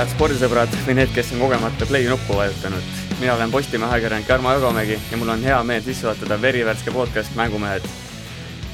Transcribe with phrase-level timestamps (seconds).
[0.00, 2.84] head spordisõbrad või need, kes on kogemata play nuppu vajutanud.
[3.20, 7.34] mina olen Postimehe ajakirjanik Jarmo Jagomägi ja mul on hea meel sisse juhatada verivärske podcast
[7.36, 7.84] Mängumehed.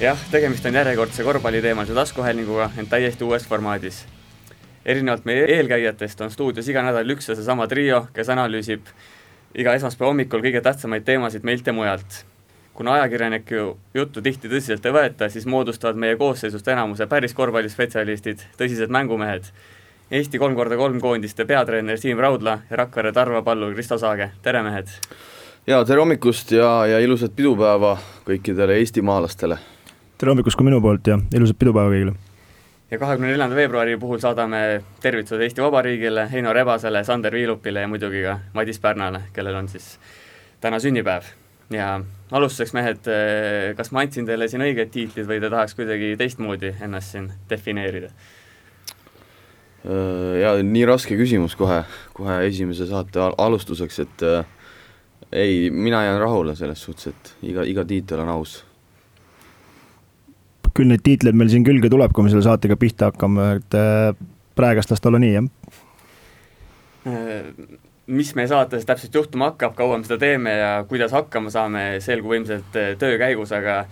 [0.01, 4.05] jah, tegemist on järjekordse korvpalliteemalise taskuhäälinguga, ent täiesti uues formaadis.
[4.85, 8.87] erinevalt meie eelkäijatest on stuudios iga nädal üks ja seesama trio, kes analüüsib
[9.55, 12.25] iga esmaspäeva hommikul kõige tähtsamaid teemasid meilt ja mujalt
[12.75, 18.95] kuna ajakirjaniku juttu tihti tõsiselt ei võeta, siis moodustavad meie koosseisust enamuse päris korvpallispetsialistid, tõsised
[18.95, 19.51] mängumehed
[20.07, 24.61] Eesti kolm korda kolm koondiste peatreener Siim Raudla ja Rakvere Tarva pallur Kristo Saage, tere
[24.63, 24.93] mehed!
[25.67, 27.97] ja tere hommikust ja, ja ilusat pidupäeva
[28.29, 29.57] kõikidele eestimaalastele!
[30.15, 32.15] tere hommikust ka minu poolt ja ilusat pidupäeva kõigile!
[32.93, 34.63] ja kahekümne neljanda veebruari puhul saadame
[35.03, 39.97] tervitused Eesti Vabariigile, Heino Rebasele, Sander Viilupile ja muidugi ka Madis Pärnale, kellel on siis
[40.63, 41.35] täna sünnipäev.
[41.75, 43.15] ja alustuseks, mehed,
[43.75, 48.15] kas ma andsin teile siin õiged tiitlid või te tahaks kuidagi teistmoodi ennast siin defineerida?
[49.87, 51.83] Äh, ja nii raske küsimus kohe,
[52.17, 54.49] kohe esimese saate alustuseks, et äh,
[55.31, 58.63] ei, mina jään rahule selles suhtes, et iga, iga tiitel on aus.
[60.77, 64.11] küll neid tiitleid meil siin külge tuleb, kui me selle saatega pihta hakkame, et äh,
[64.59, 65.47] praegast las ta olla nii, jah
[67.09, 67.47] äh,
[68.07, 72.35] mis meie saates täpselt juhtuma hakkab, kaua me seda teeme ja kuidas hakkama saame, selgub
[72.37, 73.85] ilmselt töö käigus, aga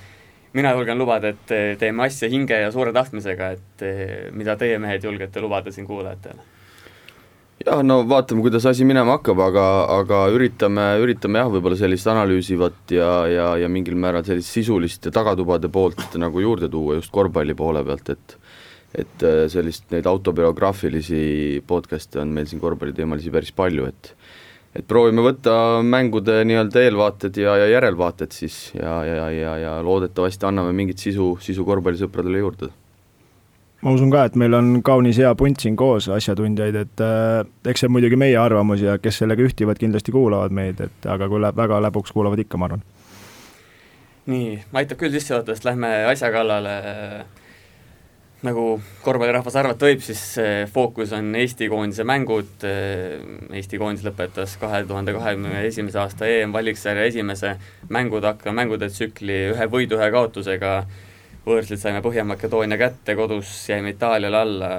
[0.55, 3.87] mina julgen lubada, et teeme asja hinge ja suure tahtmisega, et
[4.33, 6.55] mida teie mehed julgete lubada siin kuulajatele?
[7.65, 9.65] jah, no vaatame, kuidas asi minema hakkab, aga,
[9.97, 15.71] aga üritame, üritame jah, võib-olla sellist analüüsivat ja, ja, ja mingil määral sellist sisulist tagatubade
[15.73, 18.39] poolt nagu juurde tuua just korvpalli poole pealt, et
[18.95, 24.13] et sellist, neid autobiograafilisi podcast'e on meil siin korvpalliteemalisi päris palju, et
[24.75, 30.49] et proovime võtta mängude nii-öelda eelvaated ja, ja järelvaated siis ja, ja, ja, ja loodetavasti
[30.49, 32.71] anname mingit sisu, sisu korvpallisõpradele juurde.
[33.85, 37.85] ma usun ka, et meil on kaunis hea punt siin koos asjatundjaid, et äh, eks
[37.85, 41.43] see on muidugi meie arvamus ja kes sellega ühtivad, kindlasti kuulavad meid, et aga kui
[41.45, 42.85] läheb väga läbuks, kuulavad ikka, ma arvan.
[44.27, 46.77] nii, aitab küll sissejuhatusest, lähme asja kallale
[48.45, 48.65] nagu
[49.05, 50.21] korvpallirahvas arvata võib, siis
[50.73, 57.55] fookus on Eesti koondise mängud, Eesti koondis lõpetas kahe tuhande kahekümne esimese aasta EM-valiksarja esimese
[57.95, 60.75] mängude, mängude tsükli ühe võidu, ühe kaotusega,
[61.47, 64.73] võõrsilt saime Põhja-Makedoonia kätte, kodus jäime Itaaliale alla,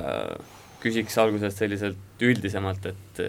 [0.84, 3.24] küsiks alguses selliselt üldisemalt, et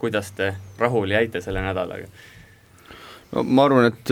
[0.00, 2.08] kuidas te rahule jäite selle nädalaga?
[3.32, 4.10] no ma arvan, et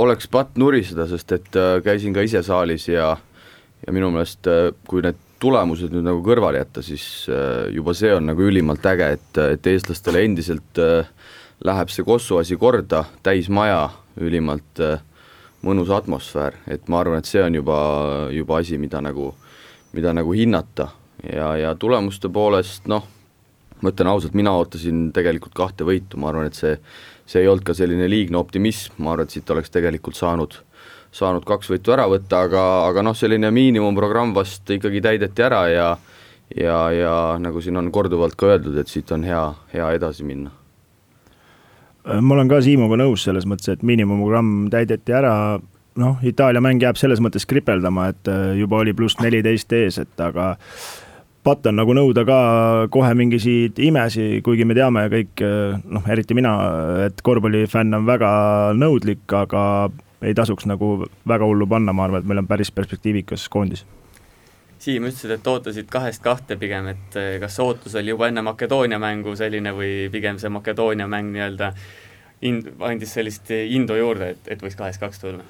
[0.00, 3.29] oleks patt nuriseda, sest et käisin ka ise saalis ja äh,
[3.86, 8.12] ja minu meelest äh, kui need tulemused nüüd nagu kõrvale jätta, siis äh, juba see
[8.14, 11.08] on nagu ülimalt äge, et, et eestlastele endiselt äh,
[11.64, 13.88] läheb see Kosovo asi korda, täismaja,
[14.20, 14.80] ülimalt
[15.64, 17.78] mõnus atmosfäär, et ma arvan, et see on juba,
[18.32, 19.34] juba asi, mida nagu,
[19.92, 20.88] mida nagu hinnata.
[21.20, 23.04] Ja, ja tulemuste poolest noh,
[23.84, 26.72] ma ütlen ausalt, mina ootasin tegelikult kahte võitu, ma arvan, et see,
[27.28, 30.56] see ei olnud ka selline liigne optimism, ma arvan, et siit oleks tegelikult saanud
[31.12, 35.90] saanud kaks võitu ära võtta, aga, aga noh, selline miinimumprogramm vast ikkagi täideti ära ja
[36.56, 39.42] ja, ja nagu siin on korduvalt ka öeldud, et siit on hea,
[39.74, 40.50] hea edasi minna.
[42.20, 45.34] ma olen ka Siimuga nõus selles mõttes, et miinimumprogramm täideti ära,
[46.00, 50.22] noh, Itaalia mäng jääb selles mõttes kripeldama, et äh, juba oli pluss neliteist ees, et
[50.24, 50.54] aga
[51.44, 52.38] patt on nagu nõuda ka
[52.92, 56.54] kohe mingisuguseid imesi, kuigi me teame kõik, äh, noh, eriti mina,
[57.06, 58.30] et korvpallifänn on väga
[58.80, 59.62] nõudlik, aga
[60.22, 63.84] ei tasuks nagu väga hullu panna, ma arvan, et meil on päris perspektiivikas koondis.
[64.80, 68.98] Siim, ütlesid, et ootasid kahest kahte pigem, et eh, kas ootus oli juba enne Makedoonia
[69.00, 71.74] mängu selline või pigem see Makedoonia mäng nii-öelda
[72.48, 75.44] ind-, andis sellist indu juurde, et, et võiks kahest kaks tulla?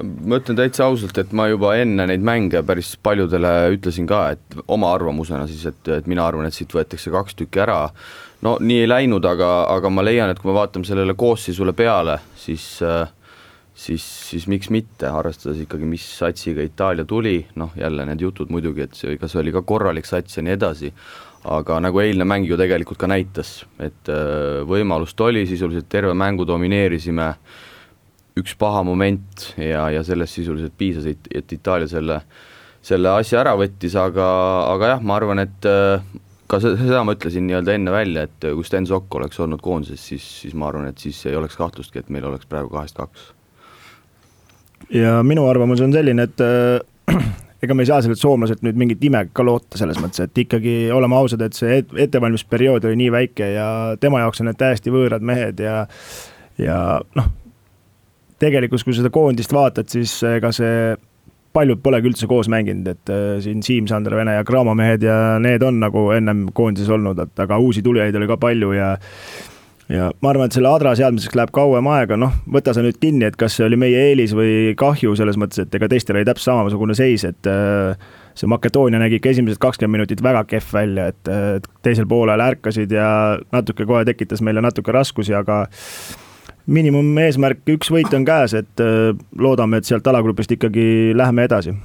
[0.00, 4.60] ma ütlen täitsa ausalt, et ma juba enne neid mänge päris paljudele ütlesin ka, et
[4.72, 7.82] oma arvamusena siis, et, et mina arvan, et siit võetakse kaks tükki ära,
[8.46, 12.16] no nii ei läinud, aga, aga ma leian, et kui me vaatame sellele koosseisule peale,
[12.40, 13.04] siis äh,
[13.82, 18.86] siis, siis miks mitte, arvestades ikkagi, mis satsiga Itaalia tuli, noh jälle need jutud muidugi,
[18.86, 20.92] et see, kas oli ka korralik sats ja nii edasi,
[21.52, 26.46] aga nagu eilne mäng ju tegelikult ka näitas, et äh, võimalust oli, sisuliselt terve mängu
[26.48, 27.32] domineerisime,
[28.38, 32.22] üks paha moment ja, ja sellest sisuliselt piisas, et, et Itaalia selle,
[32.84, 34.28] selle asja ära võttis, aga,
[34.70, 36.06] aga jah, ma arvan, et äh,
[36.48, 40.32] ka seda ma ütlesin nii-öelda enne välja, et kui Sten Sokk oleks olnud koondises, siis,
[40.44, 43.32] siis ma arvan, et siis ei oleks kahtlustki, et meil oleks praegu kahest kaks
[44.92, 47.22] ja minu arvamus on selline, et äh,
[47.62, 50.74] ega me ei saa sellelt soomlaselt nüüd mingit ime ka loota selles mõttes, et ikkagi
[50.94, 53.68] oleme ausad, et see ettevalmistusperiood oli nii väike ja
[54.00, 55.84] tema jaoks on need täiesti võõrad mehed ja,
[56.60, 56.76] ja
[57.18, 57.30] noh,
[58.42, 60.92] tegelikult kui seda koondist vaatad, siis ega see
[61.52, 65.62] paljud polegi üldse koos mänginud, et äh, siin Siim-Sander Vene ja Graamo mehed ja need
[65.66, 68.94] on nagu ennem koondises olnud, et aga uusi tulijaid oli ka palju ja
[69.92, 73.26] ja ma arvan, et selle adra seadmiseks läheb kauem aega, noh, võta sa nüüd kinni,
[73.28, 76.52] et kas see oli meie eelis või kahju selles mõttes, et ega teistel oli täpselt
[76.52, 78.08] samasugune seis, et äh,
[78.38, 82.92] see Makedoonia nägi ikka esimesed kakskümmend minutit väga kehv välja, et, et teisel poolel ärkasid
[82.96, 83.06] ja
[83.52, 85.64] natuke kohe tekitas meile natuke raskusi, aga
[86.72, 90.86] miinimumeesmärk, üks võit on käes, et äh, loodame, et sealt alagrupist ikkagi
[91.18, 91.76] läheme edasi.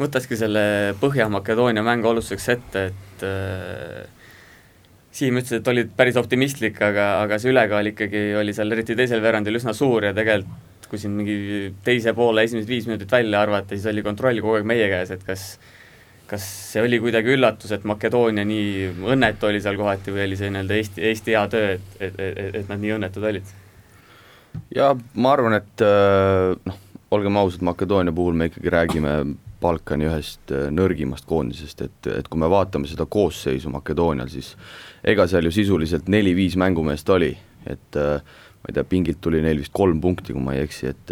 [0.00, 4.13] võtakski selle Põhja-Makedoonia mängu alustuseks ette, et äh,
[5.14, 9.22] Siim ütles, et olid päris optimistlik, aga, aga see ülekaal ikkagi oli seal eriti teisel
[9.22, 11.36] veerandil üsna suur ja tegelikult kui siin mingi
[11.86, 15.22] teise poole esimesed viis minutit välja arvata, siis oli kontroll kogu aeg meie käes, et
[15.26, 15.54] kas
[16.28, 20.50] kas see oli kuidagi üllatus, et Makedoonia nii õnnetu oli seal kohati või oli see
[20.52, 23.52] nii-öelda Eesti, Eesti hea töö, et, et, et, et nad nii õnnetud olid?
[24.74, 26.80] ja ma arvan, et äh, noh,
[27.14, 29.14] olgem ausad, Makedoonia puhul me ikkagi räägime
[29.60, 34.54] Balkani ühest äh, nõrgimast koondisest, et, et kui me vaatame seda koosseisu Makedoonial, siis
[35.04, 37.34] ega seal ju sisuliselt neli-viis mängumeest oli,
[37.68, 38.18] et äh,
[38.64, 41.10] ma ei tea, pingilt tuli neil vist kolm punkti, kui ma ei eksi, et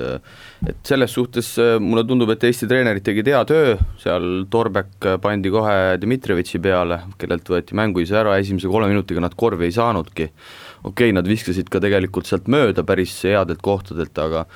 [0.71, 1.51] et selles suhtes
[1.85, 7.53] mulle tundub, et Eesti treenerid tegid hea töö, seal Torbek pandi kohe Dmitrijevitši peale, kellelt
[7.53, 10.31] võeti mänguise ära, esimese kolme minutiga nad korvi ei saanudki.
[10.83, 14.47] Okei okay,, nad viskasid ka tegelikult sealt mööda päris headelt kohtadelt, aga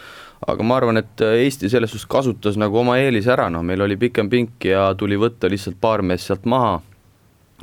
[0.48, 4.00] aga ma arvan, et Eesti selles suhtes kasutas nagu oma eelise ära, noh, meil oli
[4.00, 6.78] pikem pink ja tuli võtta lihtsalt paar meest sealt maha,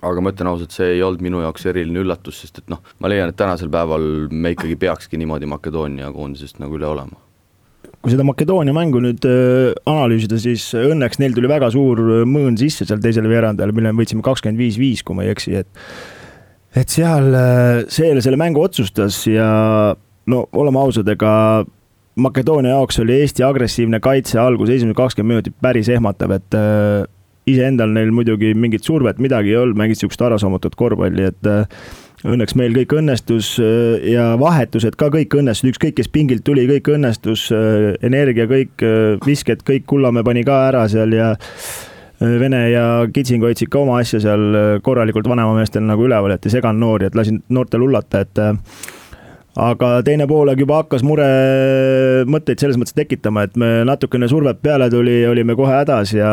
[0.03, 3.11] aga ma ütlen ausalt, see ei olnud minu jaoks eriline üllatus, sest et noh, ma
[3.11, 7.19] leian, et tänasel päeval me ikkagi peakski niimoodi Makedoonia koondisest nagu üle olema.
[8.03, 12.87] Kui seda Makedoonia mängu nüüd äh, analüüsida, siis õnneks neil tuli väga suur mõõn sisse
[12.87, 15.85] seal teisel veerandajal, mille me võitsime kakskümmend viis, viis, kui ma ei eksi, et
[16.73, 19.47] et seal äh, see selle mängu otsustas ja
[20.27, 21.63] no oleme ausad, ega
[22.13, 27.05] Makedoonia jaoks oli Eesti agressiivne kaitse algus, esimesed kakskümmend minutit päris ehmatav, et äh,
[27.49, 31.87] iseendal neil muidugi mingit survet midagi ei olnud, mängisid sihukest ärasammutud korvpalli, et äh,
[32.23, 36.93] õnneks meil kõik õnnestus äh, ja vahetused ka kõik õnnestusid, ükskõik kes pingilt tuli, kõik
[36.95, 38.85] õnnestus, äh, energia, kõik
[39.27, 41.33] visked, kõik Kullamäe pani ka ära seal ja
[42.23, 46.79] Vene ja Kitsing hoidsid ka oma asja seal korralikult vanemameestel nagu üleval, et ei seganud
[46.79, 48.39] noori, et lasin noortel hullata, et
[49.59, 55.17] aga teine poolaeg juba hakkas muremõtteid selles mõttes tekitama, et me natukene survet peale tuli,
[55.27, 56.31] olime kohe hädas ja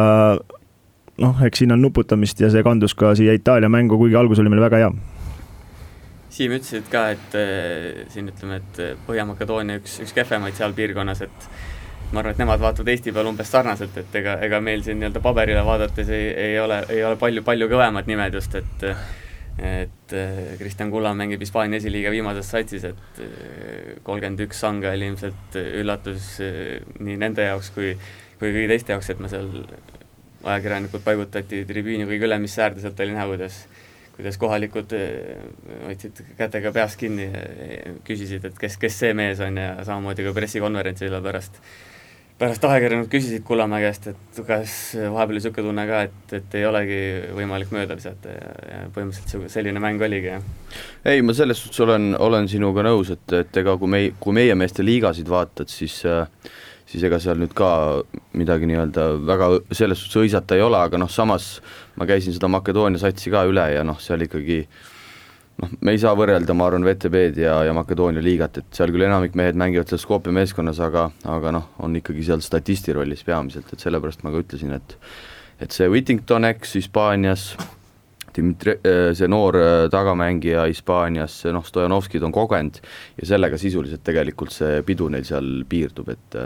[1.21, 4.53] noh, eks siin on nuputamist ja see kandus ka siia Itaalia mängu, kuigi algus oli
[4.53, 4.93] meil väga hea.
[6.31, 11.49] Siim, ütlesid ka, et äh, siin ütleme, et Põhja-Makedoonia üks, üks kehvemaid seal piirkonnas, et
[12.13, 15.23] ma arvan, et nemad vaatavad Eesti peale umbes sarnaselt, et ega, ega meil siin nii-öelda
[15.25, 18.87] paberile vaadates ei, ei ole, ei ole palju, palju kõvemad nimed just, et
[19.61, 20.13] et
[20.57, 23.19] Kristjan Kulla mängib Hispaania esiliiga viimases satsis, et
[24.07, 27.91] kolmkümmend üks sange oli ilmselt üllatus nii nende jaoks kui,
[28.39, 29.51] kui kõigi teiste jaoks, et me seal,
[30.45, 33.61] ajakirjanikud paigutati tribüüni kõige ülemisse äärde, sealt oli näha, kuidas
[34.21, 34.93] kuidas kohalikud
[35.87, 37.31] hoidsid kätega peast kinni,
[38.05, 41.57] küsisid, et kes, kes see mees on ja samamoodi ka pressikonverentsil pärast
[42.41, 46.65] pärast ajakirjanikud küsisid Kullamäe käest, et kas vahepeal oli niisugune tunne ka, et, et ei
[46.65, 47.01] olegi
[47.37, 50.47] võimalik mööda visata ja, ja põhimõtteliselt selline mäng oligi, jah?
[51.05, 54.57] ei, ma selles suhtes olen, olen sinuga nõus, et, et ega kui me, kui meie
[54.57, 55.99] meeste liigasid vaatad, siis
[56.91, 57.71] siis ega seal nüüd ka
[58.39, 61.53] midagi nii-öelda väga selles suhtes hõisata ei ole, aga noh, samas
[62.01, 64.65] ma käisin seda Makedoonia satsi ka üle ja noh, seal ikkagi
[65.63, 69.07] noh, me ei saa võrrelda, ma arvan, VTB-d ja, ja Makedoonia liigat, et seal küll
[69.07, 73.71] enamik mehed mängivad seal Skopje meeskonnas, aga, aga noh, on ikkagi seal statisti rollis peamiselt,
[73.73, 74.97] et sellepärast ma ka ütlesin, et
[75.61, 77.51] et see Whittington eks Hispaanias,
[78.37, 82.81] Dmitri, äh, see noor äh, tagamängija Hispaanias, noh, Stojanovskid on kogenud
[83.21, 86.41] ja sellega sisuliselt tegelikult see pidu neil seal piirdub, et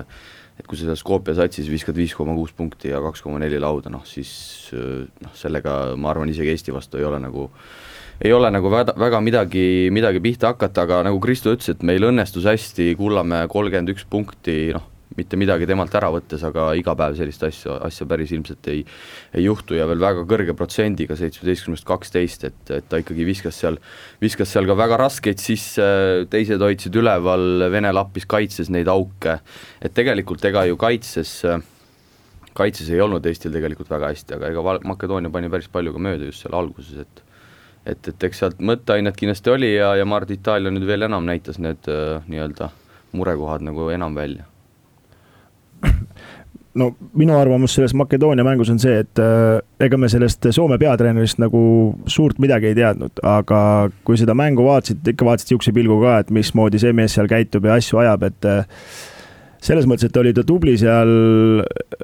[0.54, 3.58] et kui sa seal Skopje satsis viskad viis koma kuus punkti ja kaks koma neli
[3.58, 8.32] lauda, noh siis noh, sellega ma arvan, isegi Eesti vastu ei ole nagu äh, ei
[8.32, 12.46] ole nagu väga, väga midagi, midagi pihta hakata, aga nagu Kristo ütles, et meil õnnestus
[12.46, 14.86] hästi Kullamäe kolmkümmend üks punkti, noh,
[15.18, 18.84] mitte midagi temalt ära võttes, aga iga päev sellist asja, asja päris ilmselt ei
[19.34, 23.78] ei juhtu ja veel väga kõrge protsendiga, seitsmeteistkümnest kaksteist, et, et ta ikkagi viskas seal,
[24.22, 25.86] viskas seal ka väga raskeid sisse,
[26.30, 29.38] teised hoidsid üleval, Vene lappis kaitses neid auke,
[29.82, 31.40] et tegelikult ega ju kaitses
[32.54, 36.28] kaitses ei olnud Eestil tegelikult väga hästi, aga ega Makedoonia pani päris palju ka mööda
[36.28, 37.24] just seal alguses, et
[37.84, 41.04] et, et eks sealt mõtteainet kindlasti oli ja, ja ma arvan, et Itaalia nüüd veel
[41.04, 42.70] enam näitas need äh, nii-öelda
[43.14, 44.46] murekohad nagu enam välja.
[46.74, 51.40] No minu arvamus selles Makedoonia mängus on see, et äh, ega me sellest Soome peatreenerist
[51.42, 51.62] nagu
[52.10, 53.60] suurt midagi ei teadnud, aga
[54.06, 57.68] kui seda mängu vaatasid, ikka vaatasid niisuguse pilguga ka, et mismoodi see mees seal käitub
[57.68, 58.88] ja asju ajab, et äh,
[59.64, 61.14] selles mõttes, et oli ta tubli seal,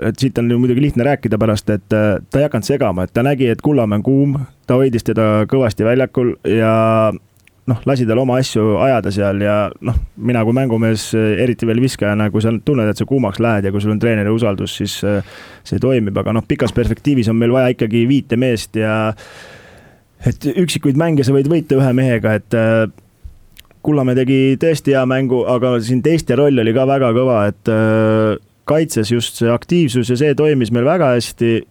[0.00, 3.14] et siit on ju muidugi lihtne rääkida pärast, et äh, ta ei hakanud segama, et
[3.16, 4.38] ta nägi, et Kullamäe on kuum,
[4.70, 7.10] ta hoidis teda kõvasti väljakul ja
[7.70, 12.30] noh, lasi tal oma asju ajada seal ja noh, mina kui mängumees, eriti veel viskajana,
[12.34, 15.20] kui sa tunned, et sa kuumaks lähed ja kui sul on treeneri usaldus, siis äh,
[15.66, 18.96] see toimib, aga noh, pikas perspektiivis on meil vaja ikkagi viite meest ja
[20.26, 22.84] et üksikuid mänge sa võid võita ühe mehega, et äh,
[23.80, 27.70] Kullamäe tegi tõesti hea mängu, aga siin teiste roll oli ka väga kõva, et
[28.68, 31.62] kaitses just see aktiivsus ja see toimis meil väga hästi.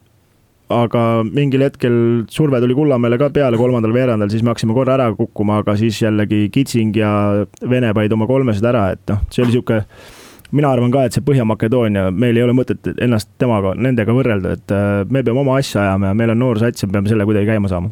[0.70, 1.96] Aga mingil hetkel
[2.30, 5.98] surve tuli Kullamäele ka peale kolmandal veerandal, siis me hakkasime korra ära kukkuma, aga siis
[6.04, 7.12] jällegi Kitsing ja
[7.70, 9.82] Vene panid oma kolmesed ära, et noh, see oli sihuke
[10.56, 14.74] mina arvan ka, et see Põhja-Makedoonia, meil ei ole mõtet ennast temaga, nendega võrrelda, et
[14.74, 17.28] äh, me peame oma asja ajama ja meil on noor sats ja me peame selle
[17.30, 17.92] kuidagi käima saama.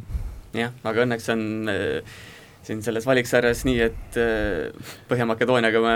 [0.58, 2.18] jah, aga õnneks on äh
[2.68, 5.96] siin selles valiksarjas nii, et äh, Põhja-Makedooniaga me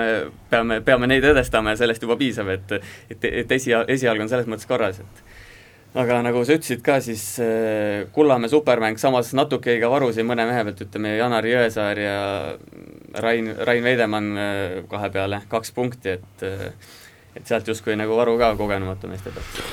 [0.51, 4.47] peame, peame neid edestama ja sellest juba piisab, et et, et esi, esialgu on selles
[4.47, 5.30] mõttes korras, et
[5.98, 10.48] aga nagu sa ütlesid ka, siis äh, Kullamäe supermäng, samas natuke jäi ka varusid mõne
[10.48, 12.17] mehe pealt, ütleme Janar Jõesaar ja
[13.24, 16.50] Rain, Rain Veidemann äh, kahe peale, kaks punkti, et
[17.31, 19.63] et sealt justkui nagu varu ka kogenumate meeste pealt.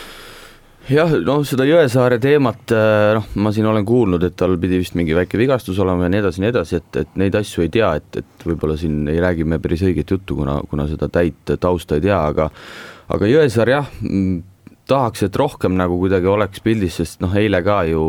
[0.89, 4.95] Jah, no seda Jõesaare teemat, äh, noh, ma siin olen kuulnud, et tal pidi vist
[4.97, 7.91] mingi väike vigastus olema ja nii edasi, nii edasi, et, et neid asju ei tea,
[8.01, 11.99] et, et võib-olla siin ei räägi me päris õiget juttu, kuna, kuna seda täit tausta
[11.99, 12.49] ei tea, aga
[13.13, 14.39] aga Jõesaar jah, mm,
[14.89, 18.03] tahaks, et rohkem nagu kuidagi oleks pildis, sest noh, eile ka ju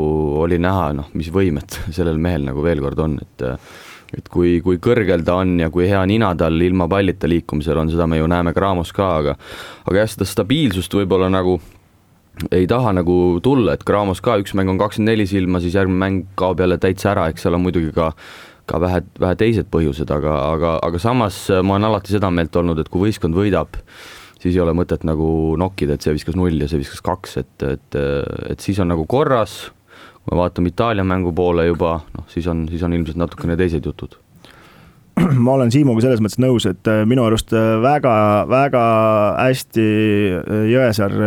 [0.43, 3.48] oli näha, noh, mis võimed sellel mehel nagu veel kord on, et
[4.09, 7.91] et kui, kui kõrgel ta on ja kui hea nina tal ilma pallita liikumisel on,
[7.93, 9.36] seda me ju näeme Graamos ka, aga
[9.86, 11.59] aga jah, seda stabiilsust võib-olla nagu
[12.55, 16.01] ei taha nagu tulla, et Graamos ka üks mäng on kakskümmend neli silma, siis järgmine
[16.01, 18.13] mäng kaob jälle täitsa ära, eks seal on muidugi ka
[18.69, 22.81] ka vähe, vähe teised põhjused, aga, aga, aga samas ma olen alati seda meelt olnud,
[22.81, 23.79] et kui võistkond võidab,
[24.39, 27.67] siis ei ole mõtet nagu nokkida, et see viskas null ja see viskas kaks, et,
[27.67, 28.00] et,
[28.53, 29.69] et siis on nagu korras,
[30.24, 33.86] kui me vaatame Itaalia mängu poole juba, noh, siis on, siis on ilmselt natukene teised
[33.86, 34.17] jutud.
[35.43, 37.51] Ma olen Siimuga selles mõttes nõus, et minu arust
[37.84, 38.13] väga,
[38.51, 38.84] väga
[39.39, 39.89] hästi
[40.72, 41.17] Jõesaar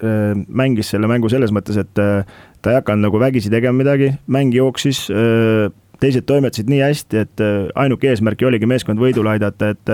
[0.00, 2.24] Äh, mängis selle mängu selles mõttes, et äh,
[2.64, 5.66] ta ei hakanud nagu vägisi tegema midagi, mäng jooksis, äh,
[6.00, 7.42] teised toimetasid nii hästi, et
[7.76, 9.90] ainuke eesmärk oligi meeskond võidule aidata, et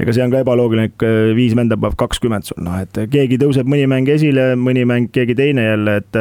[0.00, 1.04] ega see on ka ebaloogiline, et
[1.36, 5.36] viis venda paneb kakskümmend sul, noh, et keegi tõuseb mõni mäng esile, mõni mäng keegi
[5.38, 6.18] teine jälle, et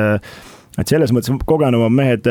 [0.82, 2.30] et selles mõttes kogenumad mehed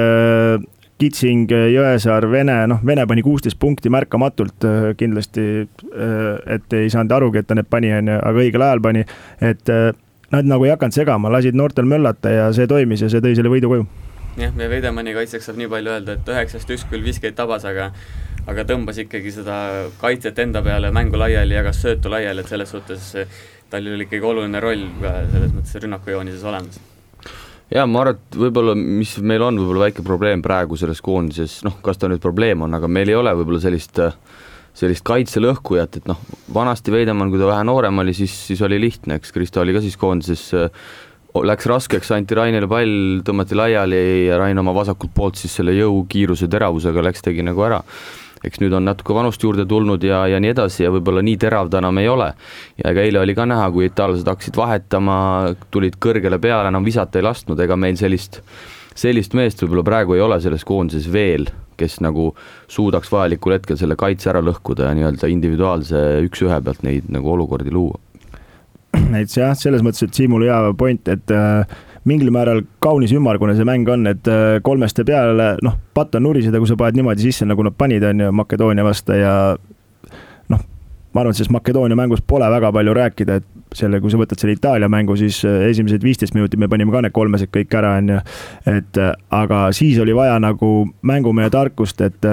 [1.02, 4.66] Kitsing, Jõesaar, Vene, noh, Vene pani kuusteist punkti märkamatult
[4.99, 5.46] kindlasti,
[6.46, 9.02] et ei saanud arugi, et ta need pani, on ju, aga õigel ajal pani,
[9.42, 9.72] et
[10.32, 13.50] nad nagu ei hakanud segama, lasid noortel möllata ja see toimis ja see tõi selle
[13.52, 13.87] võidu koju.
[14.38, 17.90] jah, meie Veidemanni kaitseks saab nii palju öelda, et üheksast üks küll viskeid tabas, aga
[18.50, 19.56] aga tõmbas ikkagi seda
[20.00, 23.12] kaitset enda peale, mängu laiali, jagas söötu laiali, et selles suhtes
[23.72, 26.80] tal oli ikkagi oluline roll ka selles mõttes rünnakujoonises olemas.
[27.72, 31.78] Jaa, ma arvan, et võib-olla, mis meil on võib-olla väike probleem praegu selles koondises, noh,
[31.84, 34.00] kas ta nüüd probleem on, aga meil ei ole võib-olla sellist
[34.76, 36.20] sellist kaitselõhkujat, et noh,
[36.52, 39.82] vanasti Veidemann, kui ta vähe noorem oli, siis, siis oli lihtne, eks Kristo oli ka
[39.84, 40.46] siis koondises,
[41.32, 46.06] läks raskeks, anti Rainile pall, tõmmati laiali ja Rain oma vasakult poolt siis selle jõu,
[46.08, 47.82] kiiruse, teravusega läks, tegi nagu ära
[48.44, 51.70] eks nüüd on natuke vanust juurde tulnud ja, ja nii edasi ja võib-olla nii terav
[51.70, 52.32] ta enam ei ole.
[52.82, 55.16] ja ega eile oli ka näha, kui itaallased hakkasid vahetama,
[55.70, 58.42] tulid kõrgele peale, enam visata ei lasknud, ega meil sellist,
[58.94, 61.50] sellist meest võib-olla praegu ei ole selles koondises veel
[61.82, 62.30] kes nagu
[62.70, 67.72] suudaks vajalikul hetkel selle kaitse ära lõhkuda ja nii-öelda individuaalse üks-ühe pealt neid nagu olukordi
[67.75, 67.99] luua.
[69.22, 73.66] et jah, selles mõttes, et Siimul hea point, et äh, mingil määral kaunis ümmargune see
[73.68, 77.47] mäng on, et äh, kolmeste peale, noh, patt on nuriseda, kui sa paned niimoodi sisse,
[77.49, 79.35] nagu nad panid, on ju, Makedoonia vastu ja
[81.12, 84.40] ma arvan, et selles Makedoonia mängus pole väga palju rääkida, et selle, kui sa võtad
[84.40, 87.94] selle Itaalia mängu, siis äh, esimesed viisteist minutit me panime ka need kolmesed kõik ära,
[88.00, 88.21] on ju.
[88.73, 90.73] et äh, aga siis oli vaja nagu
[91.06, 92.30] mängumehe tarkust, et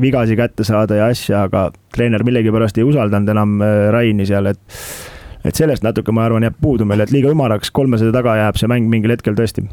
[0.00, 3.60] vigasi kätte saada ja asja, aga treener millegipärast ei usaldanud enam
[3.94, 4.80] Raini seal, et
[5.44, 8.70] et sellest natuke, ma arvan, jääb puudu meil, et liiga ümaraks kolmesede taga jääb see
[8.70, 9.66] mäng mingil hetkel tõesti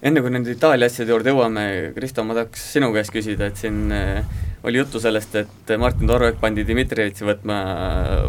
[0.00, 1.64] enne kui nende Itaalia asjade juurde jõuame,
[1.96, 4.22] Kristo, ma tahaks sinu käest küsida, et siin äh,
[4.64, 7.58] oli juttu sellest, et Martin Torvek pandi Dmitrijevitsi võtma,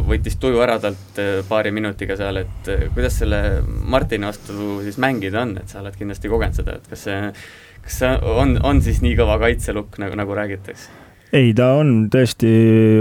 [0.07, 4.99] võttis tuju ära talt äh, paari minutiga seal, et äh, kuidas selle Martini vastu siis
[5.01, 7.21] mängida on, et sa oled kindlasti kogenud seda, et kas see,
[7.85, 10.99] kas see on, on siis nii kõva kaitselukk, nagu, nagu räägitakse?
[11.31, 12.51] Ei, ta on tõesti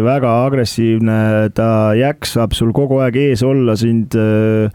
[0.06, 1.18] väga agressiivne,
[1.56, 1.68] ta
[1.98, 4.70] jaksab sul kogu aeg ees olla, sind äh,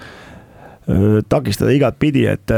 [1.32, 2.52] takistada igatpidi, et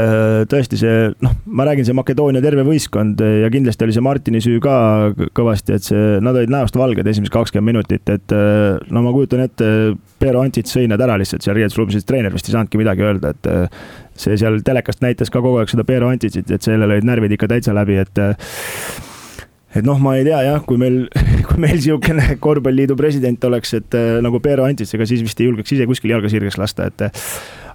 [0.52, 4.58] tõesti see noh, ma räägin, see Makedoonia terve võistkond ja kindlasti oli see Martini süü
[4.60, 4.74] ka
[5.38, 8.36] kõvasti, et see, nad olid näost valged esimesed kakskümmend minutit, et
[8.92, 9.72] no ma kujutan ette,
[10.20, 13.50] Pero Antsits sõi nad ära lihtsalt seal riietusruumis, treener vist ei saanudki midagi öelda, et
[14.18, 17.48] see seal telekast näitas ka kogu aeg seda Pero Antsitsit, et sellel olid närvid ikka
[17.48, 18.26] täitsa läbi, et
[19.76, 21.02] et noh, ma ei tea jah, kui meil,
[21.48, 25.48] kui meil niisugune korvpalliliidu president oleks, et äh, nagu Peero Antits, ega siis vist ei
[25.50, 27.08] julgeks ise kuskil jalga sirgeks lasta, et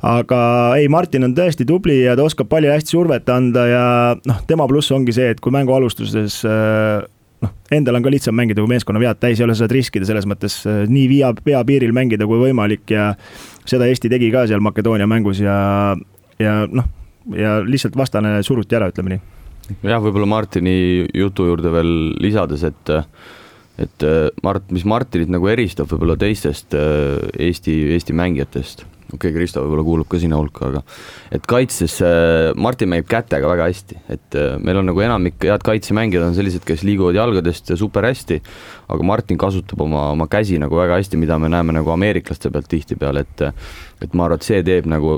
[0.04, 0.40] aga
[0.80, 3.84] ei, Martin on tõesti tubli ja ta oskab palju hästi survet anda ja
[4.26, 7.06] noh, tema pluss ongi see, et kui mängu alustuses äh,
[7.46, 10.10] noh, endal on ka lihtsam mängida, kui meeskonna vead täis ei ole, sa saad riskida
[10.10, 13.12] selles mõttes äh, nii via, peapiiril mängida kui võimalik ja
[13.70, 15.56] seda Eesti tegi ka seal Makedoonia mängus ja,
[16.42, 16.90] ja noh,
[17.38, 19.24] ja lihtsalt vastane suruti ära, ütleme nii
[19.84, 20.76] jah, võib-olla Martini
[21.16, 21.94] jutu juurde veel
[22.24, 22.94] lisades, et
[23.82, 24.04] et
[24.46, 29.86] Mart, mis Martinit nagu eristab võib-olla teistest äh, Eesti, Eesti mängijatest, okei okay,, Kristo võib-olla
[29.88, 30.84] kuulub ka sinna hulka, aga
[31.34, 35.66] et kaitses äh, Martin mängib kätega väga hästi, et äh, meil on nagu enamik head
[35.66, 38.44] kaitsemängijad on sellised, kes liiguvad jalgadest super hästi,
[38.94, 42.70] aga Martin kasutab oma, oma käsi nagu väga hästi, mida me näeme nagu ameeriklaste pealt
[42.70, 43.48] tihtipeale, et
[44.06, 45.18] et ma arvan, et see teeb nagu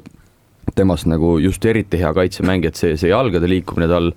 [0.76, 4.12] temast nagu just eriti hea kaitsemängija, et see, see jalgade liikumine tal,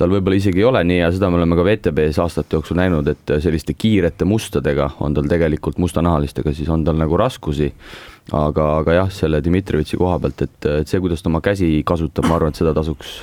[0.00, 3.08] tal võib-olla isegi ei ole nii hea, seda me oleme ka VTB-s aastate jooksul näinud,
[3.12, 7.72] et selliste kiirete mustadega on tal tegelikult, mustanahalistega siis on tal nagu raskusi.
[8.32, 12.28] aga, aga jah, selle Dmitrijevitši koha pealt, et, et see, kuidas ta oma käsi kasutab,
[12.30, 13.16] ma arvan, et seda tasuks,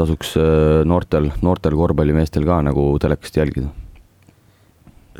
[0.00, 3.68] tasuks äh, noortel, noortel korvpallimeestel ka nagu telekast jälgida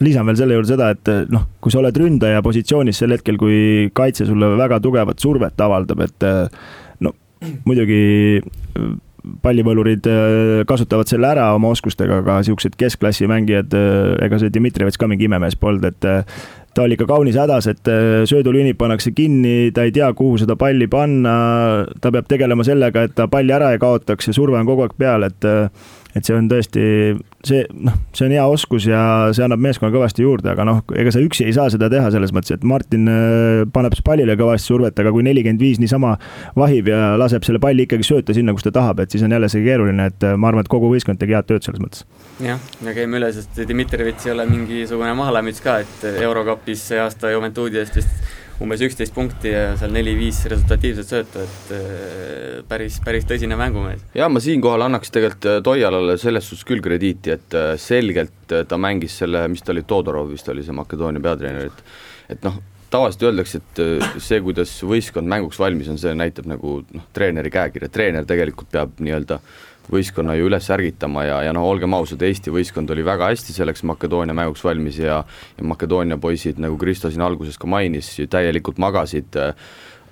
[0.00, 3.90] lisan veel selle juurde seda, et noh, kui sa oled ründaja positsioonis sel hetkel, kui
[3.92, 6.28] kaitse sulle väga tugevat survet avaldab, et
[7.66, 8.86] muidugi äh,
[9.44, 15.00] pallivõlurid äh, kasutavad selle ära oma oskustega, aga siuksed keskklassi mängijad, äh, ega see Dmitrijevitš
[15.00, 16.00] ka mingi imemees polnud, et
[16.70, 17.88] ta oli ikka kaunis hädas, et
[18.30, 21.32] söödulüünid pannakse kinni, ta ei tea, kuhu seda palli panna,
[22.00, 24.94] ta peab tegelema sellega, et ta palli ära ei kaotaks ja surve on kogu aeg
[25.00, 25.48] peal, et
[26.16, 26.84] et see on tõesti,
[27.46, 29.02] see noh, see on hea oskus ja
[29.36, 32.34] see annab meeskonna kõvasti juurde, aga noh, ega sa üksi ei saa seda teha selles
[32.36, 36.16] mõttes, et Martin äh, paneb pallile kõvasti survet, aga kui nelikümmend viis niisama
[36.58, 39.50] vahib ja laseb selle palli ikkagi sööta sinna, kus ta tahab, et siis on jälle
[39.52, 42.04] see keeruline, et äh, ma arvan, et kogu võistkond tegi head tööd selles mõttes.
[42.42, 47.32] jah, ja käime üle, sest Dmitrijevitš ei ole mingisugune mahalämmits ka, et Eurokapis see aasta
[47.34, 53.28] Juventudi eest vist umbes üksteist punkti ja seal neli-viis resultatiivset söötu, et äh, päris, päris
[53.28, 54.02] tõsine mängumees.
[54.14, 58.80] ja ma siinkohal annaks tegelikult äh, Toialale selles suhtes küll krediiti, et äh, selgelt ta
[58.80, 63.24] mängis selle, mis ta oli, Todorov vist oli see Makedoonia peatreener, et et noh, tavaliselt
[63.26, 63.80] öeldakse, et
[64.22, 69.00] see, kuidas võistkond mänguks valmis on, see näitab nagu noh, treeneri käekirja, treener tegelikult peab
[69.02, 73.30] nii-öelda äh, võistkonna ju üles ärgitama ja, ja noh, olgem ausad, Eesti võistkond oli väga
[73.32, 75.20] hästi selleks Makedoonia mänguks valmis ja
[75.58, 79.36] ja Makedoonia poisid, nagu Kristo siin alguses ka mainis, täielikult magasid,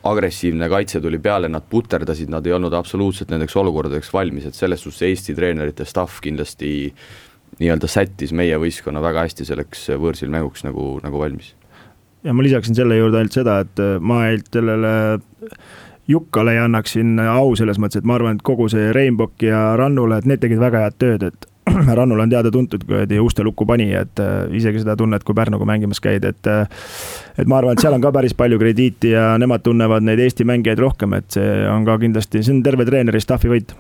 [0.09, 4.83] agressiivne kaitse tuli peale, nad puterdasid, nad ei olnud absoluutselt nendeks olukordadeks valmis, et selles
[4.85, 6.93] suhtes Eesti treenerite staff kindlasti
[7.59, 11.55] nii-öelda sättis meie võistkonna väga hästi selleks võõrsil mänguks nagu, nagu valmis.
[12.25, 14.95] ja ma lisaksin selle juurde ainult seda, et ma ainult sellele
[16.09, 20.19] Jukkale ja annaksin au selles mõttes, et ma arvan, et kogu see Rainbock ja Rannule,
[20.19, 21.49] et need tegid väga head tööd, et
[21.99, 26.01] Rannul on teada-tuntud kuradi uste lukku panija, et äh, isegi seda tunned, kui Pärnuga mängimas
[26.01, 26.65] käid, et äh,
[27.37, 30.49] et ma arvan, et seal on ka päris palju krediiti ja nemad tunnevad neid Eesti
[30.49, 33.77] mängijaid rohkem, et see on ka kindlasti, see on terve treeneri staff'i võit.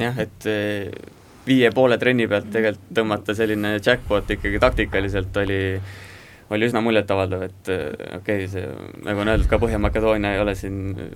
[0.00, 0.88] jah, et äh,
[1.46, 5.60] viie poole trenni pealt tegelikult tõmmata selline jackpot ikkagi taktikaliselt oli
[6.50, 7.86] oli üsna muljetavaldav, et äh,
[8.18, 8.66] okei okay,, see,
[9.06, 11.10] nagu on öeldud, ka Põhja-Makedoonia ei ole siin äh,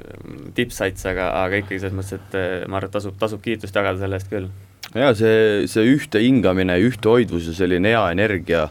[0.57, 4.01] tippsats, aga, aga ikkagi selles mõttes, et äh, ma arvan, et tasub, tasub kiitust jagada
[4.03, 4.51] selle eest küll.
[4.95, 8.69] jaa, see, see ühtehingamine, ühtehoidvus ja selline hea energia,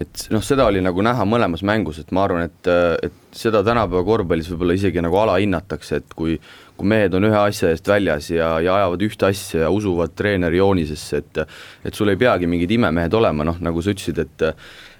[0.00, 2.72] et noh, seda oli nagu näha mõlemas mängus, et ma arvan, et,
[3.08, 6.36] et seda tänapäeva korvpallis võib-olla isegi nagu alahinnatakse, et kui
[6.72, 10.58] kui mehed on ühe asja eest väljas ja, ja ajavad ühte asja ja usuvad treeneri
[10.58, 11.42] joonisesse, et
[11.86, 14.46] et sul ei peagi mingid imemehed olema, noh, nagu sa ütlesid, et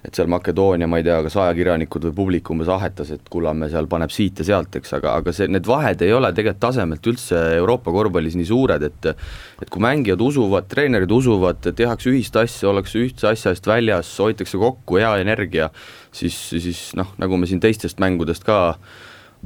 [0.03, 3.87] et seal Makedoonia, ma ei tea, kas ajakirjanikud või publik umbes ahetas, et Kullamäe seal
[3.91, 7.39] paneb siit ja sealt, eks, aga, aga see, need vahed ei ole tegelikult tasemelt üldse
[7.61, 12.99] Euroopa korvpallis nii suured, et et kui mängijad usuvad, treenerid usuvad, tehakse ühist asja, ollakse
[12.99, 15.71] ühtse asja eest väljas, hoitakse kokku, hea energia,
[16.11, 18.59] siis, siis noh, nagu me siin teistest mängudest ka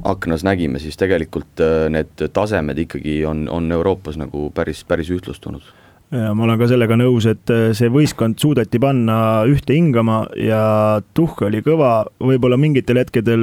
[0.09, 5.76] aknas nägime, siis tegelikult äh, need tasemed ikkagi on, on Euroopas nagu päris, päris ühtlustunud
[6.11, 11.01] ja ma olen ka sellega nõus, et äh, see võistkond suudeti panna ühte hingama ja
[11.17, 13.41] tuhk oli kõva, võib-olla mingitel hetkedel,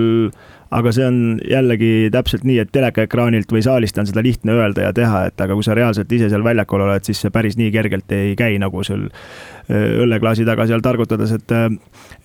[0.74, 4.94] aga see on jällegi täpselt nii, et telekaekraanilt või saalist on seda lihtne öelda ja
[4.96, 8.14] teha, et aga kui sa reaalselt ise seal väljakul oled, siis see päris nii kergelt
[8.16, 11.68] ei käi, nagu sul äh, õlleklaasi taga seal targutades, et äh,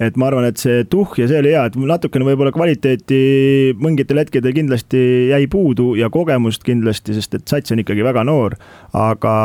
[0.08, 4.24] et ma arvan, et see tuhh ja see oli hea, et natukene võib-olla kvaliteeti mingitel
[4.24, 8.56] hetkedel kindlasti jäi puudu ja kogemust kindlasti, sest et sats on ikkagi väga noor,
[8.96, 9.36] aga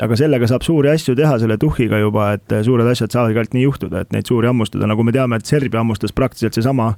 [0.00, 3.64] aga sellega saab suuri asju teha selle tuhhiga juba, et suured asjad saavadki ainult nii
[3.66, 6.92] juhtuda, et neid suuri hammustada, nagu me teame, et Serbia hammustas praktiliselt seesama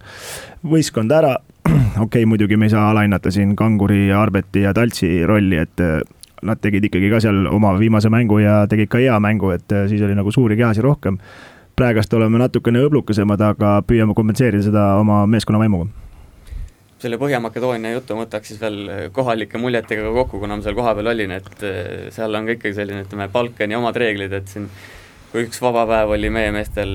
[0.62, 1.35] võistkond ära.
[1.70, 5.98] okei okay,, muidugi me ei saa alahinnata siin Kanguri, Arbeti ja Taltsi rolli, et eh,
[6.44, 9.88] nad tegid ikkagi ka seal oma viimase mängu ja tegid ka hea mängu, et eh,
[9.90, 11.18] siis oli nagu suuri kehasid rohkem.
[11.74, 16.04] praegast oleme natukene õblukesemad, aga püüame kompenseerida seda oma meeskonna vaimuga
[17.05, 21.37] selle Põhja-Makedoonia jutu võtaks siis veel äh, kohalike muljetega kokku, kuna ma seal kohapeal olin,
[21.38, 24.69] et äh, seal on ka ikkagi selline, ütleme, Balkani omad reeglid, et siin
[25.35, 26.93] kui üks vaba päev oli meie meestel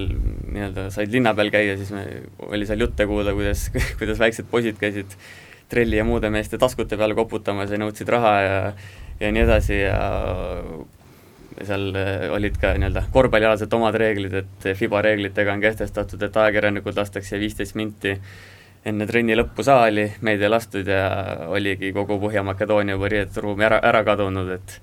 [0.50, 2.06] nii-öelda said linna peal käia, siis me,
[2.48, 3.68] oli seal jutte kuulda, kuidas,
[4.00, 5.18] kuidas väiksed poisid käisid
[5.70, 8.62] trelli ja muude meeste taskute peal koputamas ja nõudsid raha ja
[9.20, 9.98] ja nii edasi ja
[11.68, 16.96] seal äh, olid ka nii-öelda korvpallialaselt omad reeglid, et FIBA reeglitega on kehtestatud, et ajakirjanikud
[16.96, 18.16] lastakse viisteist minti
[18.88, 21.04] enne trenni lõppu saali, meid ei lastud ja
[21.52, 24.80] oligi kogu Põhja-Makedoonia juba riietusruumi ära, ära kadunud, et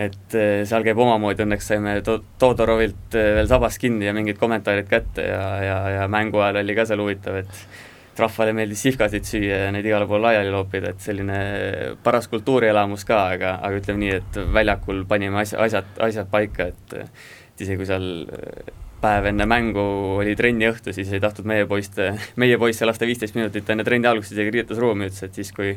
[0.00, 4.40] et eh, seal käib omamoodi, õnneks saime to-, Todorovilt eh, veel sabas kinni ja mingid
[4.40, 9.26] kommentaarid kätte ja, ja, ja mängu ajal oli ka seal huvitav, et rahvale meeldis sihkasid
[9.26, 11.38] süüa ja neid igale poole laiali loopida, et selline
[12.02, 16.98] paras kultuurielamus ka, aga, aga ütleme nii, et väljakul panime asja, asjad, asjad paika, et
[17.54, 18.06] et isegi kui seal
[19.04, 19.84] päev enne mängu
[20.22, 24.32] oli trenniõhtu, siis ei tahtnud meie poiste, meie poisse lasta viisteist minutit enne trenni algust
[24.32, 25.74] isegi riietusruumi, ütles, et siis, kui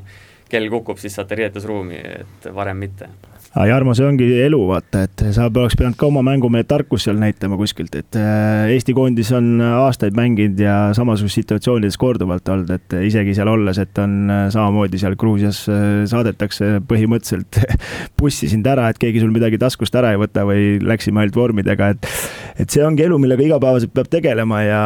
[0.47, 3.09] kell kukub, siis saate riietusruumi, et varem mitte
[3.55, 7.57] Jarmo, see ongi elu, vaata, et sa oleks pidanud ka oma mängumehe tarkust seal näitama
[7.59, 13.33] kuskilt, et äh, Eesti koondis on aastaid mänginud ja samasugustes situatsioonides korduvalt olnud, et isegi
[13.37, 17.61] seal olles, et on äh, samamoodi seal Gruusias äh, saadetakse põhimõtteliselt
[18.19, 21.93] bussi sind ära, et keegi sul midagi taskust ära ei võta või läksime ainult vormidega,
[21.95, 22.11] et
[22.57, 24.81] et see ongi elu, millega igapäevaselt peab tegelema ja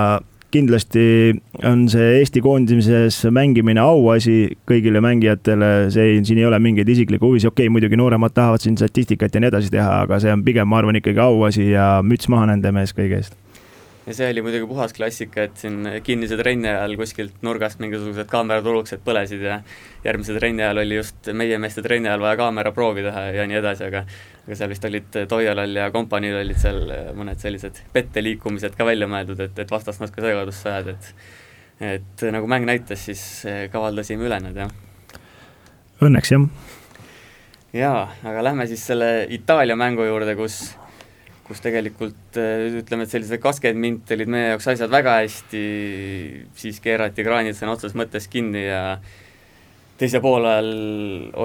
[0.51, 1.03] kindlasti
[1.67, 7.51] on see Eesti koondimises mängimine auasi kõigile mängijatele, see siin ei ole mingeid isiklikke huvisid,
[7.51, 10.69] okei okay,, muidugi nooremad tahavad siin statistikat ja nii edasi teha, aga see on pigem,
[10.69, 13.37] ma arvan, ikkagi auasi ja müts maha nende mees kõige eest.
[14.07, 19.03] Ja see oli muidugi puhas klassika, et siin kinnise trenni ajal kuskilt nurgast mingisugused kaameratuluksed
[19.05, 19.59] põlesid ja
[20.03, 23.85] järgmise trenni ajal oli just meie meeste trenni ajal vaja kaameraproovi teha ja nii edasi,
[23.91, 24.01] aga
[24.45, 26.81] aga seal vist olid Toialal ja kompaniil olid seal
[27.17, 31.13] mõned sellised petteliikumised ka välja mõeldud, et, et vastast natuke segadusse ajada, et
[31.81, 33.21] et nagu mäng näitas, siis
[33.73, 34.69] kavaldasime üle need, jah.
[36.05, 36.43] Õnneks, jah.
[37.73, 40.61] jaa, aga lähme siis selle Itaalia mängu juurde, kus
[41.51, 42.37] kus tegelikult
[42.79, 45.63] ütleme, et sellised kakskümmend minti olid meie jaoks asjad väga hästi,
[46.55, 48.83] siis keerati kraanid sõna otseses mõttes kinni ja
[50.01, 50.71] teise poole ajal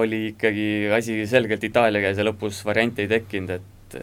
[0.01, 0.67] oli ikkagi
[0.97, 3.97] asi selgelt Itaalia käes ja lõpus variante ei tekkinud, et